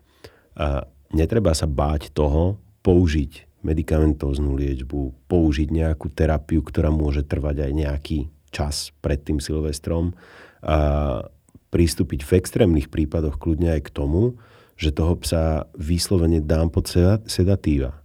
a 0.54 0.86
netreba 1.14 1.54
sa 1.54 1.66
báť 1.70 2.10
toho 2.14 2.58
použiť 2.82 3.62
medikamentóznu 3.64 4.54
liečbu, 4.54 5.26
použiť 5.26 5.68
nejakú 5.72 6.12
terapiu, 6.12 6.60
ktorá 6.60 6.92
môže 6.92 7.24
trvať 7.24 7.64
aj 7.64 7.72
nejaký 7.72 8.18
čas 8.52 8.92
pred 9.00 9.18
tým 9.18 9.40
Silvestrom 9.40 10.12
a 10.60 10.78
pristúpiť 11.74 12.22
v 12.22 12.30
extrémnych 12.38 12.86
prípadoch 12.86 13.40
kľudne 13.40 13.74
aj 13.74 13.90
k 13.90 13.94
tomu, 13.94 14.38
že 14.78 14.94
toho 14.94 15.18
psa 15.18 15.66
vyslovene 15.74 16.38
dám 16.38 16.70
pod 16.70 16.86
sedatíva. 17.26 17.98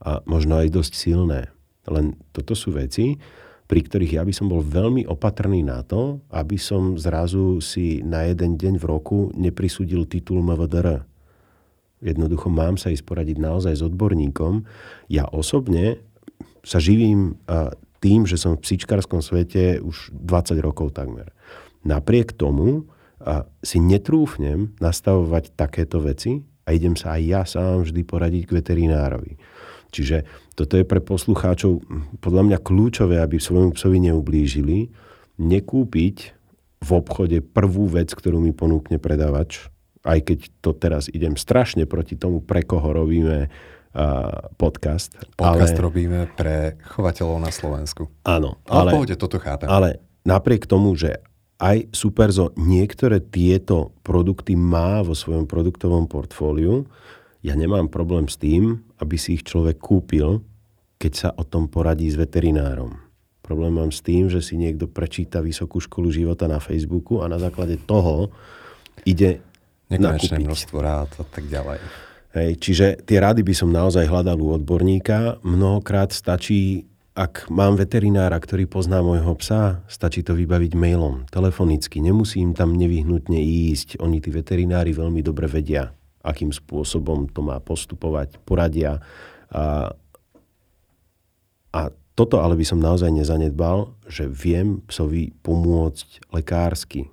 A 0.00 0.24
možno 0.24 0.56
aj 0.56 0.72
dosť 0.72 0.92
silné. 0.96 1.52
Len 1.84 2.16
toto 2.32 2.56
sú 2.56 2.72
veci, 2.72 3.20
pri 3.68 3.80
ktorých 3.84 4.16
ja 4.16 4.22
by 4.24 4.32
som 4.32 4.48
bol 4.48 4.64
veľmi 4.64 5.04
opatrný 5.04 5.60
na 5.60 5.84
to, 5.84 6.24
aby 6.32 6.56
som 6.56 6.96
zrazu 6.96 7.60
si 7.60 8.00
na 8.00 8.24
jeden 8.26 8.56
deň 8.56 8.80
v 8.80 8.84
roku 8.88 9.28
neprisúdil 9.36 10.08
titul 10.08 10.40
MVDR. 10.40 11.04
Jednoducho 12.00 12.48
mám 12.48 12.80
sa 12.80 12.88
ísť 12.88 13.04
poradiť 13.04 13.36
naozaj 13.36 13.76
s 13.76 13.84
odborníkom. 13.84 14.64
Ja 15.12 15.28
osobne 15.28 16.00
sa 16.64 16.80
živím 16.80 17.36
tým, 18.00 18.24
že 18.24 18.40
som 18.40 18.56
v 18.56 18.64
psičkárskom 18.64 19.20
svete 19.20 19.84
už 19.84 20.12
20 20.16 20.56
rokov 20.64 20.96
takmer. 20.96 21.32
Napriek 21.84 22.32
tomu 22.32 22.88
si 23.60 23.76
netrúfnem 23.80 24.72
nastavovať 24.80 25.52
takéto 25.52 26.00
veci 26.00 26.40
a 26.64 26.72
idem 26.72 26.96
sa 26.96 27.20
aj 27.20 27.22
ja 27.24 27.42
sám 27.44 27.84
vždy 27.84 28.00
poradiť 28.08 28.42
k 28.48 28.56
veterinárovi. 28.64 29.36
Čiže 29.92 30.24
toto 30.56 30.80
je 30.80 30.88
pre 30.88 31.04
poslucháčov 31.04 31.84
podľa 32.24 32.42
mňa 32.48 32.58
kľúčové, 32.64 33.20
aby 33.20 33.36
svojmu 33.36 33.76
psovi 33.76 33.98
neublížili, 34.08 34.88
nekúpiť 35.36 36.16
v 36.80 36.90
obchode 36.96 37.44
prvú 37.44 37.90
vec, 37.92 38.08
ktorú 38.14 38.40
mi 38.40 38.56
ponúkne 38.56 38.96
predávač, 38.96 39.68
aj 40.04 40.18
keď 40.24 40.38
to 40.64 40.70
teraz 40.72 41.08
idem 41.12 41.36
strašne 41.36 41.84
proti 41.84 42.16
tomu, 42.16 42.40
pre 42.40 42.64
koho 42.64 42.92
robíme 42.92 43.52
podcast. 44.54 45.18
Podcast 45.34 45.74
ale... 45.74 45.82
robíme 45.82 46.20
pre 46.38 46.78
chovateľov 46.94 47.38
na 47.42 47.50
Slovensku. 47.50 48.06
Áno. 48.22 48.62
Ale, 48.70 48.80
ale 48.86 48.90
pohode, 48.94 49.14
toto 49.18 49.42
chápem. 49.42 49.66
Ale 49.66 49.98
napriek 50.22 50.70
tomu, 50.70 50.94
že 50.94 51.18
aj 51.60 51.92
Superzo 51.92 52.56
niektoré 52.56 53.20
tieto 53.20 53.92
produkty 54.06 54.56
má 54.56 55.04
vo 55.04 55.12
svojom 55.12 55.44
produktovom 55.44 56.08
portfóliu, 56.08 56.88
ja 57.44 57.56
nemám 57.56 57.90
problém 57.90 58.28
s 58.30 58.38
tým, 58.38 58.80
aby 59.00 59.16
si 59.18 59.36
ich 59.36 59.44
človek 59.44 59.80
kúpil, 59.80 60.40
keď 61.00 61.12
sa 61.12 61.28
o 61.34 61.44
tom 61.44 61.68
poradí 61.68 62.08
s 62.08 62.16
veterinárom. 62.16 62.96
Problém 63.40 63.74
mám 63.74 63.90
s 63.90 64.04
tým, 64.04 64.30
že 64.30 64.38
si 64.44 64.54
niekto 64.54 64.86
prečíta 64.86 65.42
Vysokú 65.42 65.82
školu 65.82 66.12
života 66.14 66.46
na 66.46 66.62
Facebooku 66.62 67.24
a 67.24 67.26
na 67.26 67.40
základe 67.40 67.80
toho 67.82 68.30
ide 69.02 69.42
Nekonečné 69.90 70.38
množstvo 70.38 70.78
rád 70.78 71.10
a 71.18 71.24
tak 71.26 71.50
ďalej. 71.50 71.82
Hej, 72.30 72.50
čiže 72.62 72.86
tie 73.02 73.18
rady 73.18 73.42
by 73.42 73.54
som 73.58 73.74
naozaj 73.74 74.06
hľadal 74.06 74.38
u 74.38 74.54
odborníka. 74.54 75.42
Mnohokrát 75.42 76.14
stačí, 76.14 76.86
ak 77.18 77.50
mám 77.50 77.74
veterinára, 77.74 78.38
ktorý 78.38 78.70
pozná 78.70 79.02
môjho 79.02 79.34
psa, 79.34 79.82
stačí 79.90 80.22
to 80.22 80.38
vybaviť 80.38 80.78
mailom, 80.78 81.26
telefonicky. 81.26 81.98
Nemusím 81.98 82.54
tam 82.54 82.78
nevyhnutne 82.78 83.34
ísť. 83.42 83.98
Oni, 83.98 84.22
tí 84.22 84.30
veterinári, 84.30 84.94
veľmi 84.94 85.26
dobre 85.26 85.50
vedia, 85.50 85.90
akým 86.22 86.54
spôsobom 86.54 87.26
to 87.34 87.42
má 87.42 87.58
postupovať, 87.58 88.38
poradia. 88.46 89.02
A, 89.50 89.90
a 91.74 91.80
toto 92.14 92.38
ale 92.38 92.54
by 92.54 92.62
som 92.62 92.78
naozaj 92.78 93.10
nezanedbal, 93.10 93.90
že 94.06 94.30
viem 94.30 94.86
psovi 94.86 95.34
pomôcť 95.42 96.30
lekársky, 96.30 97.10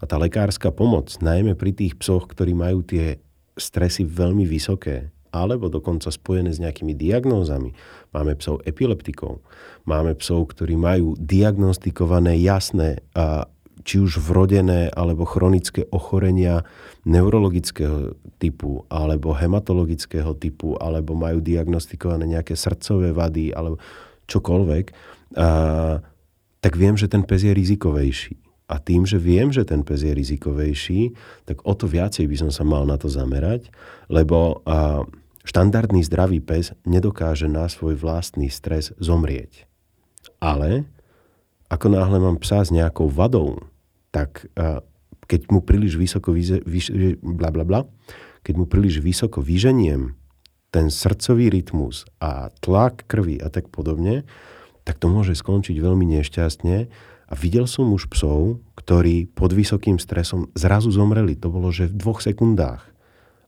a 0.00 0.04
tá 0.08 0.16
lekárska 0.16 0.72
pomoc, 0.72 1.12
najmä 1.20 1.54
pri 1.54 1.76
tých 1.76 2.00
psoch, 2.00 2.24
ktorí 2.24 2.56
majú 2.56 2.80
tie 2.80 3.20
stresy 3.60 4.08
veľmi 4.08 4.48
vysoké, 4.48 5.12
alebo 5.30 5.70
dokonca 5.70 6.10
spojené 6.10 6.50
s 6.50 6.58
nejakými 6.58 6.96
diagnózami. 6.96 7.76
Máme 8.10 8.34
psov 8.40 8.64
epileptikov, 8.66 9.44
máme 9.86 10.16
psov, 10.18 10.50
ktorí 10.56 10.74
majú 10.74 11.14
diagnostikované 11.20 12.40
jasné 12.40 13.04
a 13.14 13.46
či 13.80 13.96
už 13.96 14.20
vrodené 14.20 14.92
alebo 14.92 15.24
chronické 15.24 15.88
ochorenia 15.88 16.68
neurologického 17.08 18.12
typu 18.36 18.84
alebo 18.92 19.32
hematologického 19.32 20.36
typu 20.36 20.76
alebo 20.76 21.16
majú 21.16 21.40
diagnostikované 21.40 22.28
nejaké 22.28 22.60
srdcové 22.60 23.16
vady 23.16 23.56
alebo 23.56 23.80
čokoľvek, 24.28 24.84
a, 25.40 25.48
tak 26.60 26.72
viem, 26.76 26.92
že 26.98 27.08
ten 27.08 27.24
pes 27.24 27.40
je 27.40 27.56
rizikovejší. 27.56 28.49
A 28.70 28.78
tým, 28.78 29.02
že 29.02 29.18
viem, 29.18 29.50
že 29.50 29.66
ten 29.66 29.82
pes 29.82 30.06
je 30.06 30.14
rizikovejší, 30.14 31.18
tak 31.42 31.66
o 31.66 31.74
to 31.74 31.90
viacej 31.90 32.30
by 32.30 32.36
som 32.38 32.50
sa 32.54 32.62
mal 32.62 32.86
na 32.86 32.94
to 32.94 33.10
zamerať, 33.10 33.66
lebo 34.06 34.62
a, 34.62 35.02
štandardný 35.42 36.06
zdravý 36.06 36.38
pes 36.38 36.70
nedokáže 36.86 37.50
na 37.50 37.66
svoj 37.66 37.98
vlastný 37.98 38.46
stres 38.46 38.94
zomrieť. 39.02 39.66
Ale 40.38 40.86
ako 41.66 41.86
náhle 41.90 42.22
mám 42.22 42.38
psa 42.38 42.62
s 42.62 42.70
nejakou 42.70 43.10
vadou, 43.10 43.58
tak 44.14 44.46
a, 44.54 44.86
keď 45.26 45.50
mu 45.50 45.62
príliš 45.62 45.98
vysoko 45.98 46.30
vyze, 46.30 46.62
vyš, 46.62 47.18
bla, 47.22 47.50
bla, 47.50 47.66
bla, 47.66 47.80
keď 48.46 48.54
mu 48.54 48.64
príliš 48.70 49.02
vysoko 49.02 49.42
vyženiem 49.42 50.14
ten 50.70 50.86
srdcový 50.90 51.50
rytmus 51.50 52.06
a 52.22 52.54
tlak 52.62 53.06
krvi 53.10 53.42
a 53.42 53.50
tak 53.50 53.70
podobne, 53.70 54.22
tak 54.86 55.02
to 55.02 55.10
môže 55.10 55.38
skončiť 55.38 55.76
veľmi 55.78 56.06
nešťastne 56.18 56.76
a 57.30 57.34
videl 57.38 57.70
som 57.70 57.86
už 57.94 58.10
psov, 58.10 58.58
ktorí 58.74 59.30
pod 59.30 59.54
vysokým 59.54 60.02
stresom 60.02 60.50
zrazu 60.58 60.90
zomreli. 60.90 61.38
To 61.38 61.46
bolo, 61.46 61.70
že 61.70 61.86
v 61.86 61.94
dvoch 61.94 62.18
sekundách. 62.18 62.82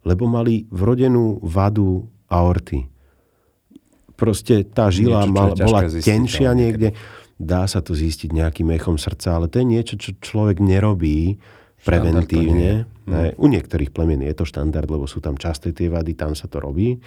Lebo 0.07 0.31
mali 0.31 0.71
vrodenú 0.71 1.42
vadu 1.42 2.07
aorty. 2.31 2.87
Proste 4.14 4.62
tá 4.62 4.87
žila 4.87 5.27
Niečo, 5.27 5.31
čo 5.31 5.35
mal, 5.35 5.51
bola 5.59 5.81
tenšia 5.90 6.55
niekde. 6.55 6.95
Dá 7.42 7.66
sa 7.66 7.83
to 7.83 7.90
zistiť 7.90 8.31
nejakým 8.31 8.71
echom 8.71 8.95
srdca, 8.95 9.35
ale 9.35 9.51
to 9.51 9.59
je 9.59 9.66
niečo, 9.66 9.95
čo 9.99 10.14
človek 10.14 10.62
nerobí 10.62 11.42
preventívne. 11.83 12.87
To. 12.87 13.18
Hej, 13.18 13.35
U 13.35 13.51
niektorých 13.51 13.90
plemien 13.90 14.23
je 14.23 14.35
to 14.38 14.47
štandard, 14.47 14.87
lebo 14.87 15.11
sú 15.11 15.18
tam 15.18 15.35
časté 15.35 15.75
tie 15.75 15.90
vady, 15.90 16.14
tam 16.14 16.38
sa 16.38 16.47
to 16.47 16.62
robí. 16.62 17.03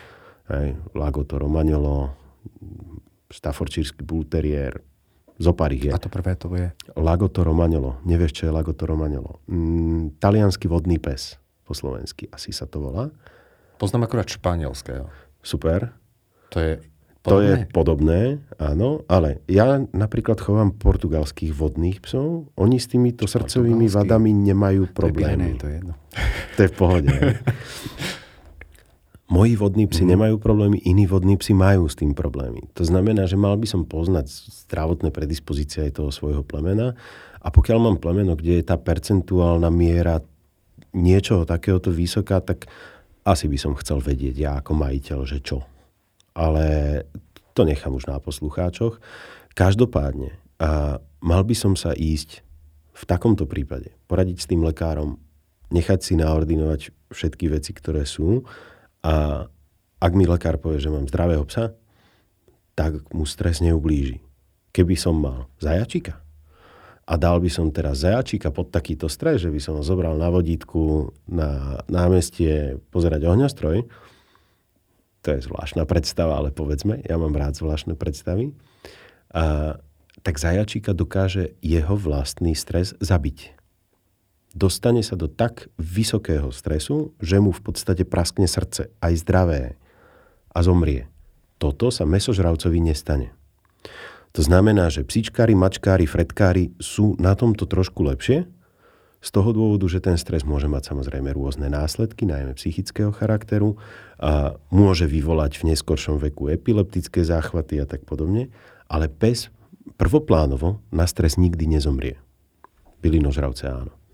Hej, 0.51 0.75
Lagoto 0.91 1.39
Romagnolo, 1.39 2.11
Staffordshire 3.31 3.95
Bull 4.03 4.27
Terrier, 4.27 4.75
zopár 5.37 5.71
ich 5.71 5.87
je. 5.87 5.91
A 5.91 5.99
to 5.99 6.07
prvé 6.07 6.35
to 6.35 6.51
je? 6.55 6.71
Lagoto 6.95 7.43
Romagnolo. 7.43 7.99
Nevieš, 8.03 8.41
čo 8.41 8.43
je 8.47 8.51
Lagoto 8.51 8.87
Romagnolo? 8.87 9.43
Mm, 9.47 10.17
talianský 10.19 10.67
vodný 10.67 10.97
pes 10.97 11.35
po 11.63 11.73
slovensky. 11.73 12.29
Asi 12.29 12.53
sa 12.53 12.65
to 12.65 12.79
volá. 12.79 13.11
Poznám 13.75 14.07
akurát 14.07 14.29
španielského. 14.29 15.09
Super. 15.43 15.91
To 16.53 16.59
je 16.61 16.79
To 17.25 17.41
je 17.41 17.65
podobné? 17.65 17.73
podobné, 17.73 18.21
áno, 18.61 19.01
ale 19.09 19.41
ja 19.49 19.81
napríklad 19.91 20.37
chovám 20.37 20.77
portugalských 20.77 21.57
vodných 21.57 21.97
psov. 22.05 22.53
Oni 22.53 22.77
s 22.77 22.85
týmito 22.85 23.25
srdcovými 23.25 23.89
vadami 23.89 24.29
nemajú 24.29 24.85
To 24.85 24.89
je 24.89 24.93
problémy. 24.93 25.57
To 25.57 25.65
je 25.65 25.73
jedno. 25.81 25.93
To 26.55 26.59
je 26.61 26.69
v 26.69 26.75
pohode. 26.77 27.09
Moji 29.25 29.57
vodní 29.57 29.89
psi 29.89 30.05
nemajú 30.05 30.37
problémy, 30.37 30.77
iní 30.85 31.09
vodní 31.09 31.33
psi 31.41 31.57
majú 31.57 31.89
s 31.89 31.97
tým 31.97 32.13
problémy. 32.13 32.69
To 32.77 32.85
znamená, 32.85 33.25
že 33.25 33.33
mal 33.33 33.57
by 33.57 33.65
som 33.65 33.81
poznať 33.81 34.29
zdravotné 34.69 35.09
predispozície 35.09 35.89
aj 35.89 35.97
toho 35.97 36.13
svojho 36.13 36.45
plemena 36.45 36.93
a 37.41 37.47
pokiaľ 37.49 37.77
mám 37.81 37.97
plemeno, 37.97 38.37
kde 38.37 38.61
je 38.61 38.69
tá 38.69 38.77
percentuálna 38.77 39.73
miera 39.73 40.21
niečoho 40.93 41.41
takéhoto 41.41 41.89
vysoká, 41.89 42.37
tak 42.37 42.69
asi 43.25 43.49
by 43.49 43.57
som 43.57 43.73
chcel 43.81 43.97
vedieť 43.97 44.35
ja 44.37 44.51
ako 44.61 44.77
majiteľ, 44.77 45.19
že 45.25 45.41
čo. 45.41 45.65
Ale 46.37 47.01
to 47.57 47.65
nechám 47.65 47.97
už 47.97 48.05
na 48.05 48.21
poslucháčoch. 48.21 49.01
Každopádne, 49.57 50.37
a 50.61 51.01
mal 51.25 51.41
by 51.41 51.55
som 51.57 51.73
sa 51.73 51.97
ísť 51.97 52.45
v 52.93 53.03
takomto 53.09 53.49
prípade, 53.49 53.89
poradiť 54.05 54.37
s 54.37 54.47
tým 54.47 54.61
lekárom, 54.61 55.17
nechať 55.73 55.99
si 56.05 56.13
naordinovať 56.13 56.93
všetky 57.09 57.49
veci, 57.49 57.73
ktoré 57.73 58.05
sú 58.05 58.45
a 59.05 59.45
ak 60.01 60.11
mi 60.17 60.25
lekár 60.25 60.57
povie, 60.57 60.81
že 60.81 60.89
mám 60.89 61.05
zdravého 61.05 61.45
psa, 61.45 61.77
tak 62.73 63.05
mu 63.13 63.29
stres 63.29 63.61
neublíži. 63.61 64.19
Keby 64.73 64.97
som 64.97 65.21
mal 65.21 65.47
zajačika 65.61 66.25
a 67.05 67.13
dal 67.21 67.37
by 67.37 67.47
som 67.53 67.69
teraz 67.69 68.01
zajačika 68.01 68.49
pod 68.49 68.73
takýto 68.73 69.05
stres, 69.05 69.45
že 69.45 69.53
by 69.53 69.61
som 69.61 69.77
ho 69.77 69.83
zobral 69.85 70.17
na 70.17 70.27
vodítku 70.33 71.13
na 71.29 71.79
námestie 71.85 72.81
pozerať 72.89 73.29
ohňostroj, 73.29 73.85
to 75.21 75.27
je 75.33 75.45
zvláštna 75.45 75.89
predstava, 75.89 76.37
ale 76.37 76.53
povedzme, 76.53 77.01
ja 77.01 77.17
mám 77.17 77.33
rád 77.33 77.57
zvláštne 77.57 77.97
predstavy, 77.97 78.53
a, 79.33 79.77
tak 80.21 80.37
zajačíka 80.37 80.93
dokáže 80.93 81.57
jeho 81.61 81.97
vlastný 81.97 82.53
stres 82.53 82.93
zabiť. 83.01 83.54
Dostane 84.55 85.03
sa 85.03 85.19
do 85.19 85.27
tak 85.27 85.67
vysokého 85.75 86.47
stresu, 86.55 87.11
že 87.19 87.43
mu 87.43 87.51
v 87.51 87.59
podstate 87.59 88.07
praskne 88.07 88.47
srdce, 88.47 88.87
aj 89.03 89.13
zdravé, 89.19 89.75
a 90.55 90.63
zomrie. 90.63 91.11
Toto 91.59 91.91
sa 91.91 92.07
mesožravcovi 92.07 92.79
nestane. 92.79 93.35
To 94.31 94.39
znamená, 94.39 94.87
že 94.87 95.03
psíčkári, 95.03 95.51
mačkári, 95.59 96.07
fredkári 96.07 96.71
sú 96.79 97.19
na 97.19 97.35
tomto 97.35 97.67
trošku 97.67 97.99
lepšie, 98.07 98.47
z 99.25 99.33
toho 99.33 99.57
dôvodu, 99.57 99.89
že 99.89 100.05
ten 100.05 100.21
stres 100.21 100.45
môže 100.45 100.69
mať 100.69 100.93
samozrejme 100.93 101.33
rôzne 101.33 101.65
následky, 101.65 102.29
najmä 102.29 102.53
psychického 102.53 103.09
charakteru, 103.09 103.73
a 104.21 104.53
môže 104.69 105.09
vyvolať 105.09 105.59
v 105.59 105.73
neskoršom 105.73 106.21
veku 106.21 106.47
epileptické 106.53 107.25
záchvaty 107.25 107.81
a 107.81 107.89
tak 107.89 108.05
podobne, 108.05 108.53
ale 108.85 109.09
pes 109.09 109.49
prvoplánovo 109.97 110.79
na 110.93 111.09
stres 111.09 111.41
nikdy 111.41 111.65
nezomrie. 111.65 112.21
Bylinožravce 113.01 113.65
áno. 113.65 114.04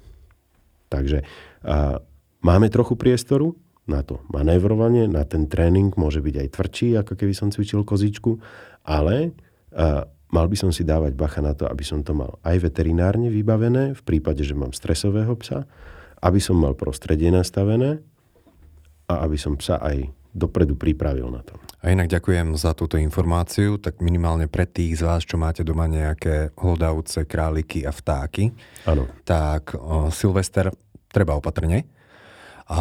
Takže 0.91 1.23
a, 1.63 2.03
máme 2.43 2.67
trochu 2.67 2.99
priestoru 2.99 3.55
na 3.87 4.03
to 4.03 4.19
manévrovanie, 4.29 5.07
na 5.07 5.23
ten 5.23 5.47
tréning, 5.47 5.95
môže 5.95 6.19
byť 6.19 6.35
aj 6.37 6.47
tvrdší, 6.53 6.87
ako 6.99 7.13
keby 7.15 7.33
som 7.33 7.49
cvičil 7.49 7.87
kozičku, 7.87 8.37
ale 8.83 9.31
a, 9.71 10.05
mal 10.31 10.45
by 10.47 10.55
som 10.59 10.71
si 10.75 10.83
dávať 10.83 11.15
bacha 11.15 11.39
na 11.39 11.55
to, 11.55 11.67
aby 11.67 11.83
som 11.87 12.03
to 12.03 12.11
mal 12.11 12.39
aj 12.43 12.59
veterinárne 12.59 13.31
vybavené, 13.31 13.95
v 13.95 14.01
prípade, 14.03 14.43
že 14.43 14.55
mám 14.55 14.75
stresového 14.75 15.31
psa, 15.39 15.63
aby 16.21 16.39
som 16.43 16.59
mal 16.59 16.75
prostredie 16.75 17.31
nastavené 17.31 18.03
a 19.07 19.23
aby 19.25 19.35
som 19.39 19.55
psa 19.59 19.79
aj 19.79 20.11
dopredu 20.31 20.79
pripravil 20.79 21.27
na 21.27 21.43
to. 21.43 21.59
A 21.81 21.91
inak 21.91 22.07
ďakujem 22.07 22.55
za 22.55 22.77
túto 22.77 22.95
informáciu, 22.95 23.81
tak 23.81 23.99
minimálne 23.99 24.45
pre 24.45 24.69
tých 24.69 25.01
z 25.01 25.05
vás, 25.07 25.25
čo 25.25 25.35
máte 25.35 25.65
doma 25.65 25.89
nejaké 25.89 26.53
hlodavce, 26.55 27.25
králiky 27.25 27.83
a 27.83 27.91
vtáky, 27.91 28.53
Áno. 28.85 29.09
tak 29.25 29.73
o, 29.75 30.13
Silvester 30.13 30.69
treba 31.09 31.35
opatrne. 31.35 31.89
A 32.71 32.79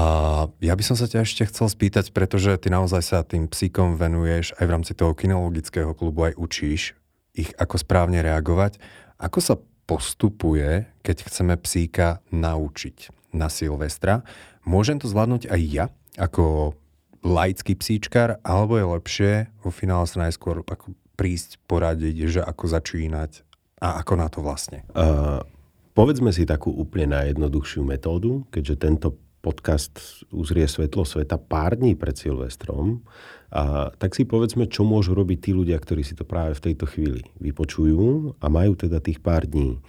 ja 0.62 0.78
by 0.78 0.84
som 0.86 0.94
sa 0.94 1.10
ťa 1.10 1.26
ešte 1.26 1.48
chcel 1.50 1.66
spýtať, 1.66 2.14
pretože 2.14 2.54
ty 2.62 2.70
naozaj 2.70 3.02
sa 3.02 3.26
tým 3.26 3.50
psíkom 3.50 3.98
venuješ 3.98 4.54
aj 4.62 4.64
v 4.68 4.72
rámci 4.78 4.92
toho 4.94 5.18
kinologického 5.18 5.96
klubu, 5.98 6.30
aj 6.30 6.38
učíš 6.38 6.94
ich, 7.34 7.50
ako 7.58 7.74
správne 7.74 8.22
reagovať. 8.22 8.78
Ako 9.18 9.42
sa 9.42 9.58
postupuje, 9.90 10.86
keď 11.02 11.26
chceme 11.26 11.58
psíka 11.58 12.22
naučiť 12.30 13.10
na 13.34 13.50
Silvestra? 13.50 14.22
Môžem 14.62 15.02
to 15.02 15.10
zvládnuť 15.10 15.50
aj 15.50 15.60
ja, 15.66 15.84
ako 16.14 16.76
laický 17.20 17.76
psíčkar, 17.76 18.40
alebo 18.40 18.80
je 18.80 18.86
lepšie 18.86 19.32
vo 19.60 19.70
finále 19.72 20.08
sa 20.08 20.24
najskôr 20.24 20.64
ako 20.64 20.96
prísť 21.16 21.60
poradiť, 21.68 22.16
že 22.26 22.40
ako 22.40 22.64
začínať 22.64 23.44
a 23.80 24.00
ako 24.00 24.12
na 24.16 24.28
to 24.32 24.40
vlastne? 24.40 24.84
Uh, 24.96 25.44
povedzme 25.92 26.32
si 26.32 26.48
takú 26.48 26.72
úplne 26.72 27.16
najjednoduchšiu 27.20 27.84
metódu, 27.84 28.44
keďže 28.48 28.74
tento 28.80 29.08
podcast 29.40 30.24
uzrie 30.28 30.68
svetlo 30.68 31.04
sveta 31.04 31.40
pár 31.40 31.76
dní 31.76 31.96
pred 31.96 32.12
Silvestrom, 32.12 33.04
a 33.50 33.90
tak 33.98 34.14
si 34.14 34.22
povedzme, 34.22 34.70
čo 34.70 34.86
môžu 34.86 35.10
robiť 35.10 35.38
tí 35.42 35.50
ľudia, 35.50 35.74
ktorí 35.74 36.06
si 36.06 36.14
to 36.14 36.22
práve 36.22 36.54
v 36.54 36.70
tejto 36.70 36.86
chvíli 36.86 37.26
vypočujú 37.42 38.38
a 38.38 38.46
majú 38.46 38.78
teda 38.78 39.02
tých 39.02 39.18
pár 39.18 39.42
dní. 39.42 39.82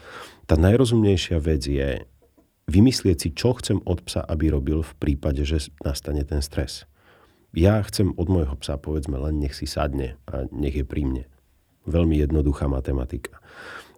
Tá 0.50 0.58
najrozumnejšia 0.58 1.38
vec 1.38 1.62
je 1.70 2.02
vymyslieť 2.66 3.18
si, 3.22 3.30
čo 3.38 3.54
chcem 3.62 3.78
od 3.86 4.02
psa, 4.02 4.26
aby 4.26 4.50
robil 4.50 4.82
v 4.82 4.94
prípade, 4.98 5.46
že 5.46 5.70
nastane 5.86 6.26
ten 6.26 6.42
stres. 6.42 6.90
Ja 7.52 7.84
chcem 7.84 8.16
od 8.16 8.32
môjho 8.32 8.56
psa, 8.64 8.80
povedzme, 8.80 9.20
len 9.20 9.44
nech 9.44 9.52
si 9.52 9.68
sadne 9.68 10.16
a 10.24 10.48
nech 10.56 10.76
je 10.76 10.88
pri 10.88 11.04
mne. 11.04 11.24
Veľmi 11.84 12.16
jednoduchá 12.24 12.72
matematika. 12.72 13.44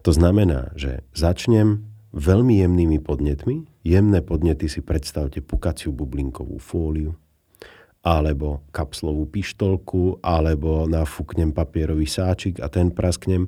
To 0.02 0.10
znamená, 0.10 0.74
že 0.74 1.06
začnem 1.14 1.86
veľmi 2.18 2.66
jemnými 2.66 2.98
podnetmi. 2.98 3.70
Jemné 3.86 4.20
podnety 4.26 4.66
si 4.66 4.82
predstavte 4.82 5.44
pukaciu 5.44 5.94
bublinkovú 5.94 6.58
fóliu, 6.58 7.14
alebo 8.04 8.66
kapslovú 8.74 9.30
pištolku, 9.30 10.20
alebo 10.26 10.90
nafúknem 10.90 11.54
papierový 11.54 12.10
sáčik 12.10 12.58
a 12.60 12.68
ten 12.68 12.92
prasknem, 12.92 13.48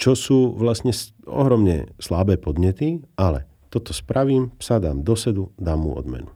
čo 0.00 0.16
sú 0.16 0.56
vlastne 0.56 0.90
ohromne 1.28 1.92
slabé 2.00 2.40
podnety, 2.40 3.04
ale 3.20 3.46
toto 3.68 3.92
spravím, 3.92 4.52
psa 4.56 4.80
dám 4.80 5.04
do 5.04 5.14
sedu, 5.16 5.52
dám 5.60 5.84
mu 5.86 5.92
odmenu. 5.96 6.28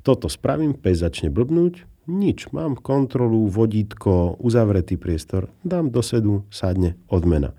Toto 0.00 0.32
spravím, 0.32 0.72
pes 0.72 1.04
začne 1.04 1.28
blbnúť, 1.28 1.89
nič, 2.10 2.50
mám 2.50 2.74
kontrolu, 2.74 3.46
vodítko, 3.46 4.34
uzavretý 4.42 4.98
priestor, 4.98 5.46
dám 5.62 5.94
do 5.94 6.02
sedu, 6.02 6.42
sadne, 6.50 6.98
odmena. 7.06 7.54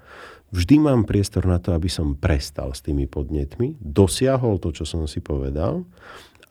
Vždy 0.51 0.83
mám 0.83 1.07
priestor 1.07 1.47
na 1.47 1.63
to, 1.63 1.71
aby 1.71 1.87
som 1.87 2.19
prestal 2.19 2.75
s 2.75 2.83
tými 2.83 3.07
podnetmi, 3.07 3.79
dosiahol 3.79 4.59
to, 4.59 4.75
čo 4.75 4.83
som 4.83 5.07
si 5.07 5.23
povedal 5.23 5.87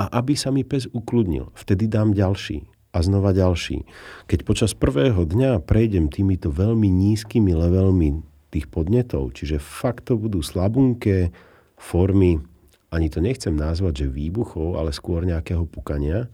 a 0.00 0.08
aby 0.16 0.32
sa 0.32 0.48
mi 0.48 0.64
pes 0.64 0.88
ukludnil. 0.88 1.52
Vtedy 1.52 1.84
dám 1.84 2.16
ďalší 2.16 2.64
a 2.96 2.98
znova 3.04 3.36
ďalší. 3.36 3.84
Keď 4.24 4.40
počas 4.48 4.72
prvého 4.72 5.28
dňa 5.28 5.60
prejdem 5.68 6.08
týmito 6.08 6.48
veľmi 6.48 6.88
nízkymi 6.88 7.52
levelmi 7.52 8.24
tých 8.48 8.66
podnetov, 8.72 9.36
čiže 9.36 9.60
fakt 9.60 10.08
to 10.08 10.16
budú 10.16 10.40
slabunké 10.40 11.30
formy, 11.76 12.40
ani 12.90 13.06
to 13.08 13.22
nechcem 13.22 13.54
nazvať, 13.54 14.06
že 14.06 14.14
výbuchov, 14.14 14.78
ale 14.78 14.90
skôr 14.90 15.22
nejakého 15.22 15.66
pukania, 15.66 16.26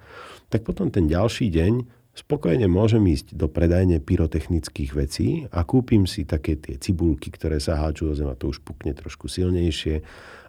tak 0.48 0.64
potom 0.64 0.88
ten 0.88 1.04
ďalší 1.04 1.52
deň 1.52 1.72
spokojne 2.16 2.64
môžem 2.64 3.04
ísť 3.12 3.36
do 3.36 3.44
predajne 3.44 4.00
pyrotechnických 4.00 4.90
vecí 4.96 5.28
a 5.52 5.68
kúpim 5.68 6.08
si 6.08 6.24
také 6.24 6.56
tie 6.56 6.80
cibulky, 6.80 7.28
ktoré 7.28 7.60
sa 7.60 7.76
háču 7.76 8.08
o 8.08 8.16
zem 8.16 8.32
a 8.32 8.38
to 8.38 8.48
už 8.48 8.64
pukne 8.64 8.96
trošku 8.96 9.28
silnejšie, 9.28 10.00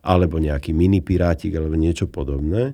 alebo 0.07 0.39
nejaký 0.39 0.71
mini 0.71 1.03
pirátik, 1.03 1.51
alebo 1.59 1.75
niečo 1.75 2.07
podobné. 2.07 2.71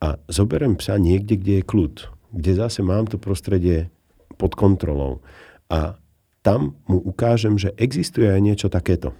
A 0.00 0.16
zoberiem 0.32 0.80
psa 0.80 0.96
niekde, 0.96 1.36
kde 1.36 1.60
je 1.60 1.68
kľud, 1.68 1.94
kde 2.32 2.52
zase 2.56 2.80
mám 2.80 3.04
to 3.04 3.20
prostredie 3.20 3.92
pod 4.40 4.56
kontrolou. 4.56 5.20
A 5.68 6.00
tam 6.40 6.80
mu 6.88 6.96
ukážem, 6.96 7.60
že 7.60 7.76
existuje 7.76 8.24
aj 8.24 8.40
niečo 8.40 8.68
takéto. 8.72 9.12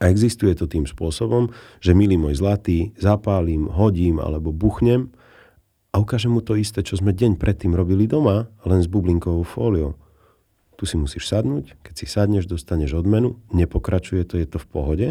A 0.00 0.08
existuje 0.08 0.56
to 0.56 0.64
tým 0.64 0.88
spôsobom, 0.88 1.52
že 1.84 1.92
milý 1.92 2.16
môj 2.16 2.40
zlatý, 2.40 2.96
zapálim, 2.96 3.68
hodím 3.68 4.16
alebo 4.16 4.48
buchnem 4.48 5.12
a 5.92 6.00
ukážem 6.00 6.32
mu 6.32 6.40
to 6.40 6.56
isté, 6.56 6.80
čo 6.80 6.96
sme 6.96 7.12
deň 7.12 7.36
predtým 7.36 7.76
robili 7.76 8.08
doma, 8.08 8.48
len 8.64 8.80
s 8.80 8.88
bublinkovou 8.88 9.44
fóliou. 9.44 10.00
Tu 10.80 10.88
si 10.88 10.96
musíš 10.96 11.28
sadnúť, 11.28 11.76
keď 11.84 11.94
si 12.00 12.06
sadneš, 12.08 12.48
dostaneš 12.48 12.96
odmenu, 12.96 13.36
nepokračuje 13.52 14.24
to, 14.24 14.40
je 14.40 14.48
to 14.48 14.56
v 14.56 14.66
pohode, 14.72 15.08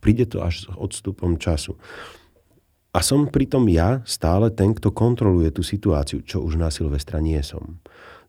príde 0.00 0.24
to 0.24 0.40
až 0.40 0.64
s 0.64 0.66
odstupom 0.80 1.36
času. 1.36 1.76
A 2.96 3.04
som 3.04 3.28
pritom 3.28 3.68
ja 3.68 4.00
stále 4.08 4.48
ten, 4.48 4.72
kto 4.72 4.92
kontroluje 4.92 5.52
tú 5.52 5.60
situáciu, 5.60 6.24
čo 6.24 6.40
už 6.40 6.56
na 6.56 6.72
Silvestra 6.72 7.20
nie 7.20 7.40
som. 7.44 7.80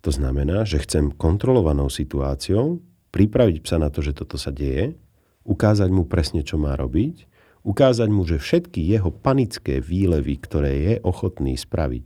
To 0.03 0.11
znamená, 0.11 0.67
že 0.67 0.83
chcem 0.83 1.15
kontrolovanou 1.15 1.87
situáciou 1.87 2.83
pripraviť 3.15 3.63
psa 3.63 3.79
na 3.79 3.87
to, 3.87 4.03
že 4.03 4.15
toto 4.15 4.35
sa 4.35 4.51
deje, 4.51 4.99
ukázať 5.43 5.89
mu 5.91 6.07
presne, 6.07 6.43
čo 6.43 6.59
má 6.59 6.75
robiť, 6.75 7.27
ukázať 7.63 8.09
mu, 8.11 8.27
že 8.27 8.39
všetky 8.39 8.83
jeho 8.83 9.11
panické 9.11 9.79
výlevy, 9.79 10.35
ktoré 10.39 10.71
je 10.83 10.93
ochotný 11.03 11.55
spraviť, 11.55 12.05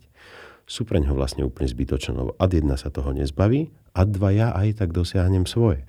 sú 0.67 0.83
pre 0.83 0.99
ňoho 0.99 1.15
vlastne 1.15 1.47
úplne 1.47 1.71
zbytočné, 1.71 2.11
lebo 2.11 2.35
ad 2.35 2.51
jedna 2.51 2.75
sa 2.75 2.91
toho 2.91 3.15
nezbaví, 3.15 3.71
a 3.97 4.05
dva 4.05 4.29
ja 4.29 4.53
aj 4.53 4.83
tak 4.83 4.93
dosiahnem 4.93 5.49
svoje. 5.49 5.81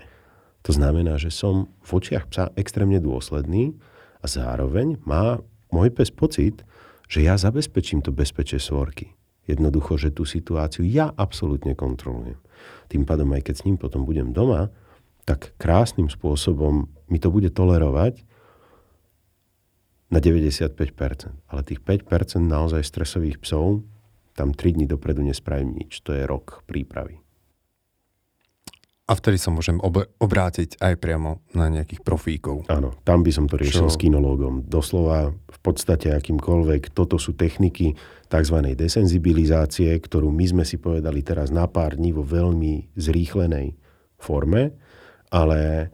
To 0.64 0.72
znamená, 0.72 1.20
že 1.20 1.28
som 1.28 1.68
v 1.84 1.90
očiach 1.92 2.24
psa 2.32 2.44
extrémne 2.56 2.96
dôsledný 2.96 3.76
a 4.24 4.26
zároveň 4.26 4.96
má 5.04 5.44
môj 5.68 5.92
pes 5.92 6.08
pocit, 6.08 6.64
že 7.04 7.24
ja 7.24 7.36
zabezpečím 7.36 8.00
to 8.00 8.12
bezpečie 8.12 8.56
svorky. 8.56 9.12
Jednoducho, 9.48 9.96
že 9.96 10.12
tú 10.12 10.28
situáciu 10.28 10.84
ja 10.84 11.12
absolútne 11.16 11.72
kontrolujem. 11.72 12.36
Tým 12.88 13.04
pádom, 13.08 13.32
aj 13.32 13.48
keď 13.48 13.54
s 13.60 13.64
ním 13.64 13.76
potom 13.80 14.04
budem 14.04 14.32
doma, 14.32 14.72
tak 15.24 15.56
krásnym 15.60 16.08
spôsobom 16.08 16.88
mi 17.08 17.18
to 17.20 17.28
bude 17.32 17.50
tolerovať 17.52 18.24
na 20.08 20.18
95%. 20.20 20.72
Ale 21.52 21.60
tých 21.64 21.80
5% 21.84 22.08
naozaj 22.40 22.80
stresových 22.84 23.40
psov, 23.44 23.84
tam 24.32 24.54
3 24.56 24.78
dní 24.78 24.86
dopredu 24.88 25.20
nespravím 25.20 25.76
nič. 25.76 26.00
To 26.06 26.14
je 26.16 26.24
rok 26.24 26.64
prípravy. 26.64 27.20
A 29.08 29.16
vtedy 29.16 29.40
sa 29.40 29.48
môžem 29.48 29.80
ob- 29.80 30.04
obrátiť 30.20 30.84
aj 30.84 31.00
priamo 31.00 31.40
na 31.56 31.72
nejakých 31.72 32.04
profíkov. 32.04 32.68
Áno, 32.68 32.92
tam 33.08 33.24
by 33.24 33.32
som 33.32 33.48
to 33.48 33.56
riešil 33.56 33.88
Čo? 33.88 33.92
s 33.92 33.96
kinológom. 33.96 34.68
Doslova 34.68 35.32
v 35.32 35.58
podstate 35.64 36.12
akýmkoľvek. 36.12 36.92
Toto 36.92 37.16
sú 37.16 37.32
techniky 37.32 37.96
tzv. 38.28 38.56
desenzibilizácie, 38.76 39.96
ktorú 39.96 40.28
my 40.28 40.44
sme 40.44 40.64
si 40.68 40.76
povedali 40.76 41.24
teraz 41.24 41.48
na 41.48 41.64
pár 41.64 41.96
dní 41.96 42.12
vo 42.12 42.20
veľmi 42.20 42.92
zrýchlenej 43.00 43.72
forme, 44.20 44.76
ale 45.32 45.88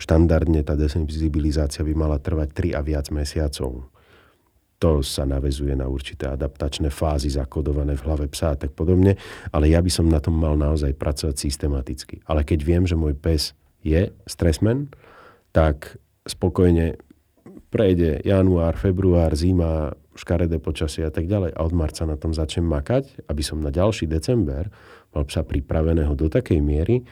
štandardne 0.00 0.64
tá 0.64 0.74
desenzibilizácia 0.74 1.84
by 1.84 1.92
mala 1.92 2.16
trvať 2.16 2.72
3 2.72 2.78
a 2.78 2.80
viac 2.80 3.12
mesiacov 3.12 3.92
to 4.80 5.04
sa 5.04 5.28
navezuje 5.28 5.76
na 5.76 5.84
určité 5.84 6.24
adaptačné 6.32 6.88
fázy 6.88 7.28
zakodované 7.28 8.00
v 8.00 8.04
hlave 8.08 8.26
psa 8.32 8.56
a 8.56 8.58
tak 8.58 8.72
podobne, 8.72 9.20
ale 9.52 9.68
ja 9.68 9.84
by 9.84 9.92
som 9.92 10.08
na 10.08 10.24
tom 10.24 10.40
mal 10.40 10.56
naozaj 10.56 10.96
pracovať 10.96 11.36
systematicky. 11.36 12.24
Ale 12.24 12.48
keď 12.48 12.64
viem, 12.64 12.88
že 12.88 12.96
môj 12.96 13.12
pes 13.12 13.52
je 13.84 14.08
stresmen, 14.24 14.88
tak 15.52 16.00
spokojne 16.24 16.96
prejde 17.68 18.24
január, 18.24 18.80
február, 18.80 19.36
zima, 19.36 19.92
škaredé 20.16 20.56
počasie 20.56 21.04
a 21.04 21.12
tak 21.12 21.28
ďalej 21.28 21.52
a 21.52 21.60
od 21.60 21.76
marca 21.76 22.08
na 22.08 22.16
tom 22.16 22.32
začnem 22.32 22.64
makať, 22.64 23.28
aby 23.28 23.42
som 23.44 23.60
na 23.60 23.68
ďalší 23.68 24.08
december 24.08 24.72
mal 25.12 25.28
psa 25.28 25.44
pripraveného 25.44 26.16
do 26.16 26.32
takej 26.32 26.58
miery, 26.64 27.04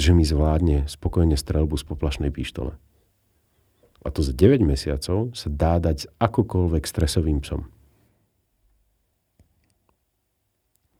že 0.00 0.12
mi 0.16 0.24
zvládne 0.24 0.88
spokojne 0.88 1.36
strelbu 1.36 1.76
z 1.76 1.84
poplašnej 1.84 2.32
pištole. 2.32 2.74
A 4.00 4.08
to 4.08 4.24
za 4.24 4.32
9 4.32 4.64
mesiacov 4.64 5.36
sa 5.36 5.48
dá 5.52 5.76
dať 5.76 6.08
akokoľvek 6.16 6.84
stresovým 6.88 7.44
psom. 7.44 7.68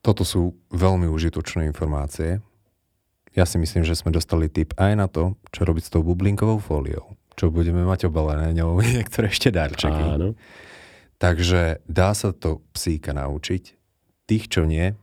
Toto 0.00 0.24
sú 0.24 0.56
veľmi 0.72 1.08
užitočné 1.08 1.68
informácie. 1.68 2.40
Ja 3.36 3.44
si 3.44 3.60
myslím, 3.60 3.84
že 3.84 3.96
sme 3.96 4.12
dostali 4.12 4.48
tip 4.48 4.72
aj 4.80 4.92
na 4.96 5.06
to, 5.08 5.36
čo 5.52 5.64
robiť 5.68 5.84
s 5.86 5.92
tou 5.92 6.04
bublinkovou 6.04 6.60
fóliou. 6.60 7.16
Čo 7.36 7.52
budeme 7.52 7.84
mať 7.84 8.08
obalené 8.08 8.52
ňou 8.56 8.80
niektoré 8.84 9.32
ešte 9.32 9.52
darčeky. 9.52 10.20
Áno. 10.20 10.36
Takže 11.20 11.84
dá 11.84 12.16
sa 12.16 12.32
to 12.32 12.64
psíka 12.72 13.12
naučiť. 13.12 13.76
Tých, 14.24 14.44
čo 14.48 14.64
nie, 14.64 14.96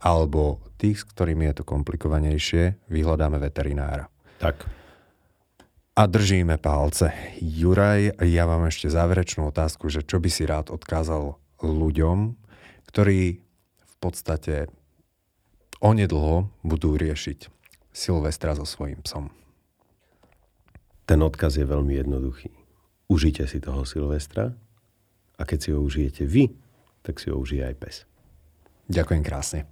alebo 0.00 0.62
tých, 0.80 1.02
s 1.02 1.08
ktorými 1.10 1.50
je 1.52 1.60
to 1.60 1.64
komplikovanejšie, 1.68 2.78
vyhľadáme 2.88 3.36
veterinára. 3.36 4.08
Tak 4.40 4.82
a 5.92 6.08
držíme 6.08 6.56
palce. 6.56 7.12
Juraj, 7.40 8.16
ja 8.24 8.48
mám 8.48 8.64
ešte 8.64 8.88
záverečnú 8.88 9.52
otázku, 9.52 9.92
že 9.92 10.00
čo 10.00 10.24
by 10.24 10.30
si 10.32 10.48
rád 10.48 10.72
odkázal 10.72 11.36
ľuďom, 11.60 12.32
ktorí 12.88 13.44
v 13.84 13.94
podstate 14.00 14.72
onedlho 15.84 16.48
budú 16.64 16.96
riešiť 16.96 17.52
Silvestra 17.92 18.56
so 18.56 18.64
svojím 18.64 19.04
psom. 19.04 19.28
Ten 21.04 21.20
odkaz 21.20 21.60
je 21.60 21.68
veľmi 21.68 21.92
jednoduchý. 22.00 22.48
Užite 23.12 23.44
si 23.44 23.60
toho 23.60 23.84
Silvestra 23.84 24.56
a 25.36 25.42
keď 25.44 25.58
si 25.60 25.68
ho 25.76 25.80
užijete 25.84 26.24
vy, 26.24 26.56
tak 27.04 27.20
si 27.20 27.28
ho 27.28 27.36
užije 27.36 27.68
aj 27.68 27.76
pes. 27.76 27.96
Ďakujem 28.88 29.20
krásne. 29.20 29.71